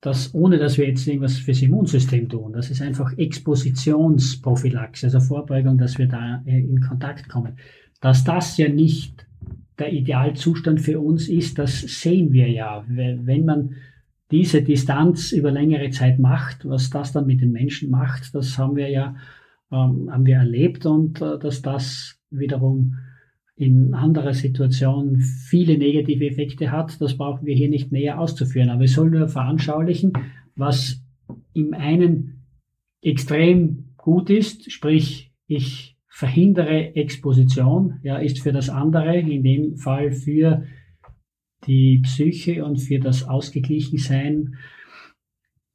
Das, 0.00 0.34
ohne 0.34 0.58
dass 0.58 0.78
wir 0.78 0.86
jetzt 0.86 1.06
irgendwas 1.06 1.38
fürs 1.38 1.62
Immunsystem 1.62 2.28
tun. 2.28 2.52
Das 2.52 2.70
ist 2.70 2.82
einfach 2.82 3.16
Expositionsprophylaxe, 3.16 5.06
also 5.06 5.20
Vorbeugung, 5.20 5.78
dass 5.78 5.98
wir 5.98 6.06
da 6.06 6.42
äh, 6.46 6.60
in 6.60 6.80
Kontakt 6.80 7.28
kommen. 7.28 7.56
Dass 8.00 8.22
das 8.22 8.56
ja 8.58 8.68
nicht 8.68 9.26
der 9.78 9.92
Idealzustand 9.92 10.80
für 10.80 11.00
uns 11.00 11.28
ist, 11.28 11.58
das 11.58 11.80
sehen 11.80 12.32
wir 12.32 12.48
ja. 12.48 12.84
Wenn 12.88 13.44
man 13.44 13.74
diese 14.30 14.62
Distanz 14.62 15.32
über 15.32 15.50
längere 15.50 15.90
Zeit 15.90 16.18
macht, 16.18 16.68
was 16.68 16.90
das 16.90 17.12
dann 17.12 17.26
mit 17.26 17.40
den 17.40 17.52
Menschen 17.52 17.90
macht, 17.90 18.34
das 18.34 18.58
haben 18.58 18.76
wir 18.76 18.88
ja 18.88 19.16
ähm, 19.70 20.10
haben 20.10 20.26
wir 20.26 20.36
erlebt 20.36 20.86
und 20.86 21.20
äh, 21.20 21.38
dass 21.38 21.62
das 21.62 22.18
wiederum 22.30 22.96
in 23.56 23.94
anderer 23.94 24.34
Situation 24.34 25.20
viele 25.20 25.78
negative 25.78 26.26
Effekte 26.26 26.70
hat, 26.70 27.00
das 27.00 27.16
brauchen 27.16 27.46
wir 27.46 27.54
hier 27.54 27.70
nicht 27.70 27.90
näher 27.90 28.20
auszuführen. 28.20 28.68
Aber 28.68 28.84
es 28.84 28.92
soll 28.92 29.10
nur 29.10 29.28
veranschaulichen, 29.28 30.12
was 30.54 31.02
im 31.54 31.72
einen 31.72 32.44
extrem 33.02 33.94
gut 33.96 34.28
ist, 34.28 34.70
sprich 34.70 35.32
ich 35.46 35.96
verhindere 36.08 36.96
Exposition, 36.96 38.00
ja, 38.02 38.18
ist 38.18 38.40
für 38.40 38.52
das 38.52 38.68
andere, 38.68 39.18
in 39.18 39.42
dem 39.42 39.76
Fall 39.76 40.12
für 40.12 40.64
die 41.66 42.00
Psyche 42.02 42.64
und 42.64 42.78
für 42.78 42.98
das 42.98 43.26
Ausgeglichensein 43.26 44.56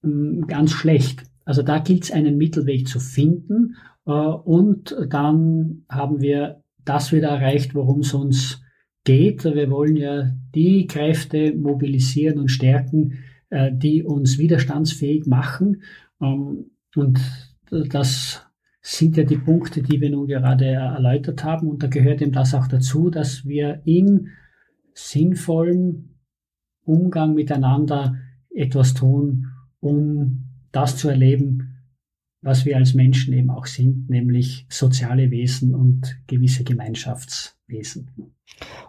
hm, 0.04 0.46
ganz 0.48 0.72
schlecht. 0.72 1.24
Also 1.46 1.64
da 1.64 1.80
gilt 1.80 2.04
es 2.04 2.12
einen 2.12 2.38
Mittelweg 2.38 2.88
zu 2.88 3.00
finden 3.00 3.76
äh, 4.06 4.12
und 4.12 4.96
dann 5.10 5.86
haben 5.90 6.22
wir 6.22 6.64
das 6.86 7.12
wieder 7.12 7.30
erreicht, 7.30 7.76
worum 7.76 8.00
es 8.00 8.14
uns 8.14 8.62
geht. 9.04 9.44
Wir 9.44 9.70
wollen 9.70 9.96
ja 9.96 10.32
die 10.54 10.88
Kräfte 10.88 11.56
mobilisieren 11.56 12.40
und 12.40 12.50
stärken, 12.50 13.20
äh, 13.50 13.72
die 13.74 14.04
uns 14.04 14.38
widerstandsfähig 14.38 15.26
machen. 15.26 15.84
Ähm, 16.22 16.72
und 16.96 17.20
das 17.70 18.46
sind 18.82 19.16
ja 19.18 19.24
die 19.24 19.38
Punkte, 19.38 19.82
die 19.84 20.02
wir 20.02 20.10
nun 20.10 20.28
gerade 20.28 20.66
erläutert 20.66 21.44
haben. 21.44 21.68
Und 21.68 21.84
da 21.84 21.88
gehört 21.88 22.22
eben 22.22 22.32
das 22.32 22.56
auch 22.56 22.68
dazu, 22.68 23.10
dass 23.10 23.46
wir 23.46 23.82
in 23.86 24.30
sinnvollem 24.94 26.16
Umgang 26.84 27.36
miteinander 27.36 28.16
etwas 28.50 28.94
tun, 28.94 29.48
um 29.80 30.46
das 30.72 30.98
zu 30.98 31.10
erleben, 31.10 31.71
was 32.42 32.66
wir 32.66 32.78
als 32.78 32.94
Menschen 32.94 33.34
eben 33.34 33.52
auch 33.52 33.68
sind, 33.68 34.10
nämlich 34.10 34.66
soziale 34.70 35.30
Wesen 35.30 35.76
und 35.76 36.18
gewisse 36.28 36.64
Gemeinschaftswesen. 36.64 38.34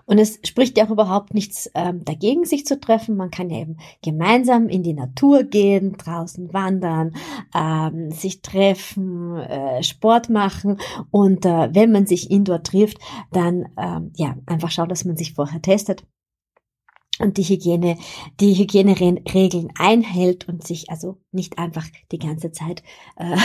Und 0.07 0.19
es 0.19 0.41
spricht 0.45 0.77
ja 0.77 0.87
auch 0.87 0.91
überhaupt 0.91 1.35
nichts 1.35 1.71
ähm, 1.75 2.05
dagegen, 2.05 2.45
sich 2.45 2.67
zu 2.67 2.81
treffen. 2.81 3.17
Man 3.17 3.31
kann 3.31 3.51
ja 3.51 3.61
eben 3.61 3.77
gemeinsam 4.03 4.69
in 4.69 4.83
die 4.83 4.95
Natur 4.95 5.45
gehen, 5.45 5.93
draußen 5.93 6.53
wandern, 6.53 7.15
ähm, 7.55 8.11
sich 8.11 8.43
treffen, 8.43 9.37
äh, 9.37 9.83
Sport 9.83 10.31
machen. 10.31 10.79
Und 11.11 11.47
äh, 11.47 11.75
wenn 11.75 11.93
man 11.93 12.07
sich 12.07 12.31
indoor 12.31 12.63
trifft, 12.63 12.99
dann 13.31 13.67
ähm, 13.79 14.13
ja 14.17 14.37
einfach 14.47 14.71
schauen, 14.71 14.89
dass 14.89 15.05
man 15.05 15.17
sich 15.17 15.35
vorher 15.35 15.63
testet 15.63 16.05
und 17.23 17.39
die 17.39 17.45
Hygiene, 17.45 17.97
die 18.41 18.55
Hygieneregeln 18.55 19.71
einhält 19.79 20.49
und 20.49 20.67
sich 20.67 20.91
also 20.91 21.19
nicht 21.31 21.59
einfach 21.59 21.87
die 22.11 22.19
ganze 22.19 22.53
Zeit 22.53 22.83
äh, 23.17 23.37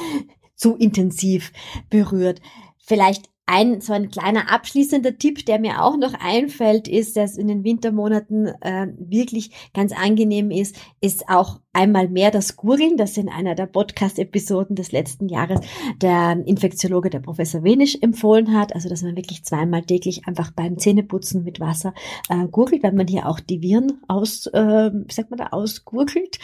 zu 0.54 0.74
intensiv 0.74 1.52
berührt. 1.90 2.40
Vielleicht 2.78 3.30
ein 3.46 3.80
so 3.80 3.92
ein 3.92 4.10
kleiner 4.10 4.52
abschließender 4.52 5.18
Tipp, 5.18 5.46
der 5.46 5.60
mir 5.60 5.82
auch 5.82 5.96
noch 5.96 6.14
einfällt, 6.14 6.88
ist, 6.88 7.16
dass 7.16 7.38
in 7.38 7.46
den 7.46 7.62
Wintermonaten 7.62 8.48
äh, 8.60 8.88
wirklich 8.98 9.50
ganz 9.72 9.92
angenehm 9.92 10.50
ist, 10.50 10.76
ist 11.00 11.28
auch 11.28 11.60
einmal 11.72 12.08
mehr 12.08 12.32
das 12.32 12.56
Gurgeln, 12.56 12.96
das 12.96 13.16
in 13.16 13.28
einer 13.28 13.54
der 13.54 13.66
Podcast-Episoden 13.66 14.74
des 14.74 14.90
letzten 14.90 15.28
Jahres 15.28 15.60
der 16.02 16.42
Infektiologe, 16.44 17.08
der 17.08 17.20
Professor 17.20 17.62
Wenisch, 17.62 17.96
empfohlen 18.00 18.52
hat. 18.52 18.74
Also, 18.74 18.88
dass 18.88 19.02
man 19.02 19.16
wirklich 19.16 19.44
zweimal 19.44 19.82
täglich 19.82 20.26
einfach 20.26 20.50
beim 20.50 20.78
Zähneputzen 20.78 21.44
mit 21.44 21.60
Wasser 21.60 21.94
äh, 22.28 22.48
gurgelt, 22.48 22.82
weil 22.82 22.92
man 22.92 23.06
hier 23.06 23.28
auch 23.28 23.38
die 23.38 23.62
Viren 23.62 24.00
aus, 24.08 24.46
äh, 24.48 24.90
wie 24.92 25.12
sagt 25.12 25.30
man 25.30 25.38
da, 25.38 25.48
ausgurgelt. 25.48 26.40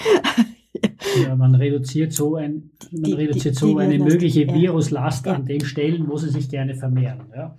Ja, 1.23 1.37
man 1.37 1.55
reduziert 1.55 2.13
so, 2.13 2.37
ein, 2.37 2.71
man 2.91 3.03
die, 3.03 3.13
reduziert 3.13 3.57
die, 3.57 3.59
so 3.59 3.79
die 3.79 3.85
eine 3.85 3.99
mögliche 3.99 4.47
ja. 4.47 4.55
Viruslast 4.55 5.27
ja. 5.27 5.35
an 5.35 5.45
den 5.45 5.65
Stellen, 5.65 6.09
wo 6.09 6.17
sie 6.17 6.31
sich 6.31 6.49
gerne 6.49 6.75
vermehren. 6.75 7.27
Ja. 7.37 7.57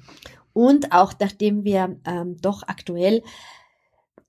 Und 0.54 0.92
auch 0.92 1.14
nachdem 1.20 1.64
wir 1.64 1.98
ähm, 2.06 2.38
doch 2.42 2.64
aktuell 2.64 3.22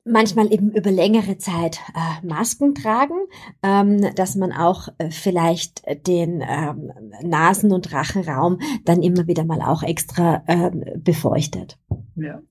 manchmal 0.04 0.52
eben 0.52 0.70
über 0.70 0.90
längere 0.90 1.38
Zeit 1.38 1.80
äh, 1.94 2.26
Masken 2.26 2.74
tragen, 2.74 3.14
ähm, 3.62 4.14
dass 4.14 4.36
man 4.36 4.52
auch 4.52 4.88
äh, 4.98 5.10
vielleicht 5.10 5.82
den 6.06 6.42
ähm, 6.46 6.92
Nasen- 7.22 7.72
und 7.72 7.92
Rachenraum 7.92 8.58
dann 8.84 9.02
immer 9.02 9.26
wieder 9.26 9.44
mal 9.44 9.62
auch 9.62 9.82
extra 9.82 10.42
äh, 10.46 10.70
befeuchtet. 10.98 11.78
Ja. 12.16 12.42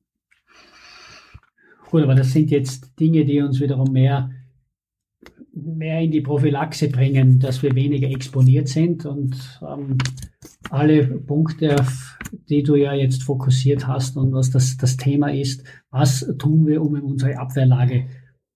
Gut, 1.92 2.02
aber 2.02 2.16
das 2.16 2.32
sind 2.32 2.50
jetzt 2.50 3.00
Dinge, 3.00 3.24
die 3.24 3.40
uns 3.42 3.60
wiederum 3.60 3.92
mehr 3.92 4.32
mehr 5.54 6.02
in 6.02 6.12
die 6.12 6.22
Prophylaxe 6.22 6.90
bringen, 6.90 7.40
dass 7.40 7.62
wir 7.62 7.76
weniger 7.76 8.10
exponiert 8.10 8.68
sind 8.68 9.06
und 9.06 9.36
ähm, 9.62 9.98
alle 10.70 11.06
Punkte, 11.06 11.80
auf 11.80 12.18
die 12.50 12.64
du 12.64 12.76
ja 12.76 12.94
jetzt 12.94 13.24
fokussiert 13.24 13.88
hast 13.88 14.18
und 14.18 14.34
was 14.34 14.50
das, 14.50 14.78
das 14.78 14.98
Thema 14.98 15.32
ist, 15.32 15.64
was 15.92 16.26
tun 16.40 16.66
wir, 16.66 16.82
um 16.82 16.94
unsere 17.02 17.38
Abwehrlage 17.38 18.08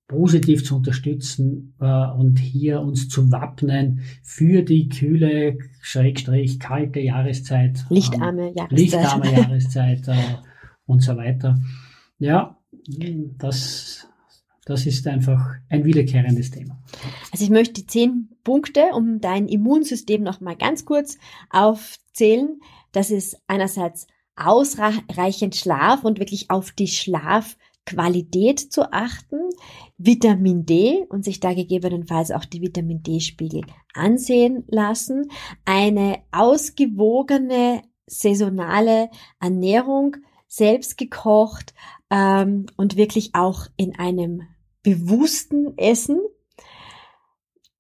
positiv 0.07 0.63
zu 0.63 0.77
unterstützen 0.77 1.75
äh, 1.79 1.85
und 1.85 2.39
hier 2.39 2.81
uns 2.81 3.09
zu 3.09 3.31
wappnen 3.31 4.01
für 4.23 4.63
die 4.63 4.87
kühle, 4.89 5.57
schrägstrich 5.81 6.59
kalte 6.59 7.01
Jahreszeit. 7.01 7.85
Lichtarme 7.89 8.53
Jahreszeit. 8.55 8.71
Lichtarme 8.71 9.31
Jahreszeit 9.31 10.07
äh, 10.07 10.15
und 10.85 11.01
so 11.01 11.17
weiter. 11.17 11.59
Ja, 12.17 12.57
das 13.37 14.07
das 14.67 14.85
ist 14.85 15.07
einfach 15.07 15.55
ein 15.69 15.85
wiederkehrendes 15.85 16.51
Thema. 16.51 16.77
Also 17.31 17.45
ich 17.45 17.49
möchte 17.49 17.75
die 17.75 17.87
zehn 17.87 18.27
Punkte, 18.43 18.87
um 18.93 19.21
dein 19.21 19.47
Immunsystem 19.47 20.21
noch 20.21 20.41
mal 20.41 20.57
ganz 20.57 20.83
kurz 20.83 21.17
aufzählen. 21.49 22.59
Das 22.91 23.09
ist 23.09 23.37
einerseits 23.47 24.07
ausreichend 24.35 25.55
Schlaf 25.55 26.03
und 26.03 26.19
wirklich 26.19 26.51
auf 26.51 26.71
die 26.71 26.87
Schlafqualität 26.87 28.59
zu 28.59 28.91
achten, 28.91 29.37
Vitamin 29.97 30.65
D 30.65 31.05
und 31.07 31.23
sich 31.23 31.39
da 31.39 31.53
gegebenenfalls 31.53 32.31
auch 32.31 32.43
die 32.43 32.61
Vitamin 32.61 33.01
D-Spiegel 33.01 33.61
ansehen 33.93 34.65
lassen, 34.67 35.31
eine 35.63 36.19
ausgewogene 36.33 37.83
saisonale 38.05 39.09
Ernährung, 39.39 40.17
selbst 40.49 40.97
gekocht 40.97 41.73
ähm, 42.09 42.65
und 42.75 42.97
wirklich 42.97 43.33
auch 43.33 43.67
in 43.77 43.97
einem 43.97 44.43
bewussten 44.87 45.77
Essen, 45.77 46.21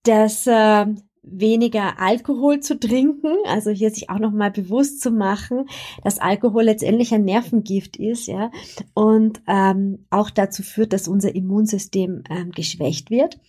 das 0.03 0.45
äh, 0.45 0.85
weniger 1.23 1.99
Alkohol 1.99 2.59
zu 2.59 2.77
trinken, 2.77 3.33
also 3.45 3.71
hier 3.71 3.91
sich 3.91 4.09
auch 4.09 4.19
nochmal 4.19 4.51
bewusst 4.51 4.99
zu 4.99 5.11
machen, 5.11 5.69
dass 6.03 6.19
Alkohol 6.19 6.63
letztendlich 6.63 7.13
ein 7.13 7.23
Nervengift 7.23 7.95
ist, 7.95 8.27
ja, 8.27 8.51
und 8.93 9.41
ähm, 9.47 10.05
auch 10.09 10.29
dazu 10.29 10.63
führt, 10.63 10.91
dass 10.91 11.07
unser 11.07 11.33
Immunsystem 11.33 12.23
ähm, 12.29 12.51
geschwächt 12.51 13.09
wird. 13.09 13.39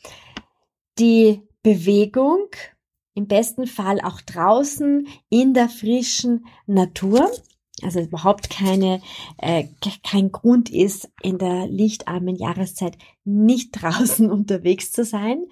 Die 1.00 1.42
Bewegung, 1.64 2.46
im 3.14 3.26
besten 3.26 3.66
Fall 3.66 4.00
auch 4.00 4.20
draußen 4.20 5.08
in 5.30 5.52
der 5.52 5.68
frischen 5.68 6.46
Natur, 6.66 7.28
also 7.82 8.00
überhaupt 8.00 8.50
keine, 8.50 9.00
äh, 9.38 9.64
kein 10.04 10.32
Grund 10.32 10.70
ist, 10.70 11.10
in 11.22 11.38
der 11.38 11.66
lichtarmen 11.66 12.36
Jahreszeit 12.36 12.96
nicht 13.24 13.70
draußen 13.72 14.30
unterwegs 14.30 14.92
zu 14.92 15.04
sein. 15.04 15.44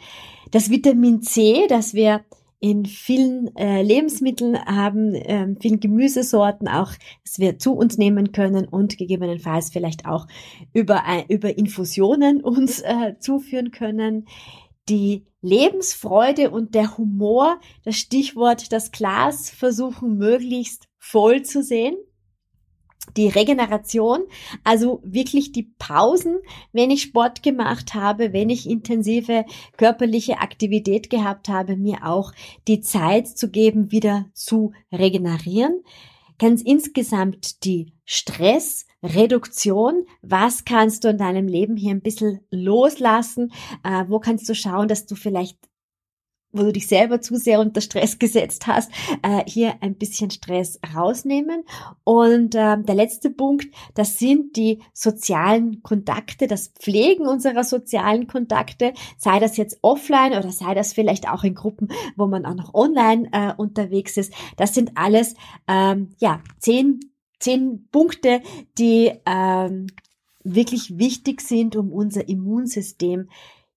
Das 0.51 0.71
Vitamin 0.71 1.23
C, 1.23 1.67
das 1.69 1.95
wir 1.95 2.25
in 2.59 2.87
vielen 2.87 3.55
äh, 3.57 3.83
Lebensmitteln 3.83 4.59
haben, 4.65 5.15
äh, 5.15 5.55
vielen 5.61 5.79
Gemüsesorten 5.79 6.69
auch, 6.69 6.93
dass 7.23 7.39
wir 7.39 7.59
zu 7.59 7.75
uns 7.75 7.99
nehmen 7.99 8.33
können 8.33 8.67
und 8.67 8.97
gegebenenfalls 8.97 9.71
vielleicht 9.71 10.07
auch 10.07 10.27
über, 10.73 11.03
über 11.29 11.59
Infusionen 11.59 12.43
uns 12.43 12.81
äh, 12.81 13.19
zuführen 13.21 13.73
können. 13.73 14.27
Die 14.89 15.27
Lebensfreude 15.43 16.51
und 16.51 16.75
der 16.75 16.97
Humor, 16.97 17.61
das 17.85 17.97
Stichwort, 17.97 18.73
das 18.73 18.91
Glas 18.91 19.51
versuchen 19.51 20.17
möglichst 20.17 20.89
voll 20.99 21.43
zu 21.43 21.63
sehen 21.63 21.97
die 23.17 23.29
Regeneration, 23.29 24.21
also 24.65 25.01
wirklich 25.05 25.53
die 25.53 25.71
Pausen, 25.79 26.39
wenn 26.73 26.91
ich 26.91 27.03
Sport 27.03 27.43
gemacht 27.43 27.95
habe, 27.95 28.33
wenn 28.33 28.51
ich 28.51 28.69
intensive 28.69 29.45
körperliche 29.77 30.39
Aktivität 30.39 31.11
gehabt 31.11 31.49
habe, 31.49 31.77
mir 31.77 32.07
auch 32.07 32.33
die 32.69 32.81
Zeit 32.81 33.29
zu 33.29 33.51
geben, 33.51 33.91
wieder 33.91 34.27
zu 34.35 34.73
regenerieren. 34.93 35.83
Ganz 36.39 36.61
insgesamt 36.61 37.65
die 37.65 37.95
Stressreduktion. 38.05 40.05
Was 40.21 40.67
kannst 40.67 41.05
du 41.05 41.09
in 41.09 41.19
deinem 41.19 41.49
Leben 41.49 41.77
hier 41.77 41.93
ein 41.93 42.03
bisschen 42.03 42.41
loslassen? 42.51 43.53
Äh, 43.83 44.05
wo 44.09 44.21
kannst 44.21 44.49
du 44.49 44.55
schauen, 44.55 44.89
dass 44.89 45.07
du 45.07 45.15
vielleicht 45.15 45.57
wo 46.57 46.63
du 46.63 46.73
dich 46.73 46.87
selber 46.87 47.21
zu 47.21 47.37
sehr 47.37 47.61
unter 47.61 47.81
Stress 47.81 48.19
gesetzt 48.19 48.67
hast, 48.67 48.91
äh, 49.23 49.43
hier 49.47 49.75
ein 49.81 49.95
bisschen 49.95 50.31
Stress 50.31 50.81
rausnehmen. 50.95 51.65
Und 52.05 52.55
äh, 52.55 52.79
der 52.83 52.95
letzte 52.95 53.31
Punkt, 53.31 53.67
das 53.95 54.19
sind 54.19 54.57
die 54.57 54.81
sozialen 54.93 55.83
Kontakte, 55.83 56.47
das 56.47 56.69
Pflegen 56.69 57.27
unserer 57.27 57.65
sozialen 57.65 58.27
Kontakte, 58.27 58.93
sei 59.19 59.39
das 59.39 59.57
jetzt 59.57 59.79
offline 59.83 60.33
oder 60.33 60.51
sei 60.51 60.75
das 60.75 60.93
vielleicht 60.93 61.29
auch 61.29 61.45
in 61.45 61.55
Gruppen, 61.55 61.89
wo 62.17 62.27
man 62.27 62.47
auch 62.47 62.55
noch 62.55 62.75
online 62.75 63.29
äh, 63.33 63.53
unterwegs 63.57 64.17
ist. 64.17 64.33
Das 64.57 64.75
sind 64.75 64.93
alles 64.95 65.35
ähm, 65.69 66.11
ja 66.19 66.41
zehn 66.59 67.01
zehn 67.39 67.89
Punkte, 67.91 68.43
die 68.79 69.13
ähm, 69.27 69.89
wirklich 70.45 70.99
wichtig 70.99 71.41
sind, 71.41 71.77
um 71.77 71.93
unser 71.93 72.29
Immunsystem 72.29 73.29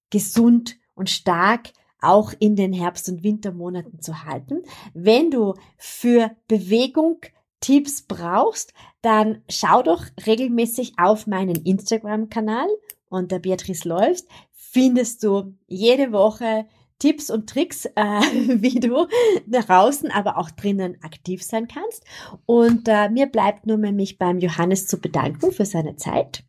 gesund 0.09 0.77
und 0.95 1.09
stark 1.09 1.71
auch 2.01 2.33
in 2.39 2.55
den 2.55 2.73
Herbst- 2.73 3.09
und 3.09 3.23
Wintermonaten 3.23 4.01
zu 4.01 4.23
halten. 4.23 4.63
Wenn 4.93 5.31
du 5.31 5.53
für 5.77 6.31
Bewegung 6.47 7.21
Tipps 7.61 8.03
brauchst, 8.03 8.73
dann 9.01 9.41
schau 9.49 9.81
doch 9.83 10.05
regelmäßig 10.25 10.93
auf 10.97 11.27
meinen 11.27 11.65
Instagram-Kanal 11.65 12.67
unter 13.09 13.39
Beatrice 13.39 13.87
läufst. 13.87 14.27
Findest 14.53 15.23
du 15.23 15.55
jede 15.67 16.11
Woche 16.11 16.65
Tipps 16.99 17.29
und 17.29 17.49
Tricks, 17.49 17.85
äh, 17.85 17.95
wie 18.61 18.79
du 18.79 19.07
draußen, 19.47 20.11
aber 20.11 20.37
auch 20.37 20.51
drinnen 20.51 20.97
aktiv 21.01 21.43
sein 21.43 21.67
kannst. 21.67 22.03
Und 22.45 22.87
äh, 22.87 23.09
mir 23.09 23.25
bleibt 23.25 23.65
nur 23.65 23.77
mehr 23.77 23.93
mich 23.93 24.17
beim 24.17 24.39
Johannes 24.39 24.85
zu 24.87 24.99
bedanken 24.99 25.51
für 25.51 25.65
seine 25.65 25.95
Zeit. 25.95 26.43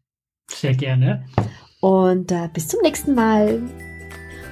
Sehr 0.51 0.75
gerne. 0.75 1.25
Und 1.81 2.31
äh, 2.33 2.49
bis 2.53 2.69
zum 2.69 2.81
nächsten 2.83 3.15
Mal. 3.15 3.63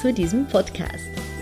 zu 0.00 0.12
diesem 0.12 0.46
Podcast. 0.46 1.33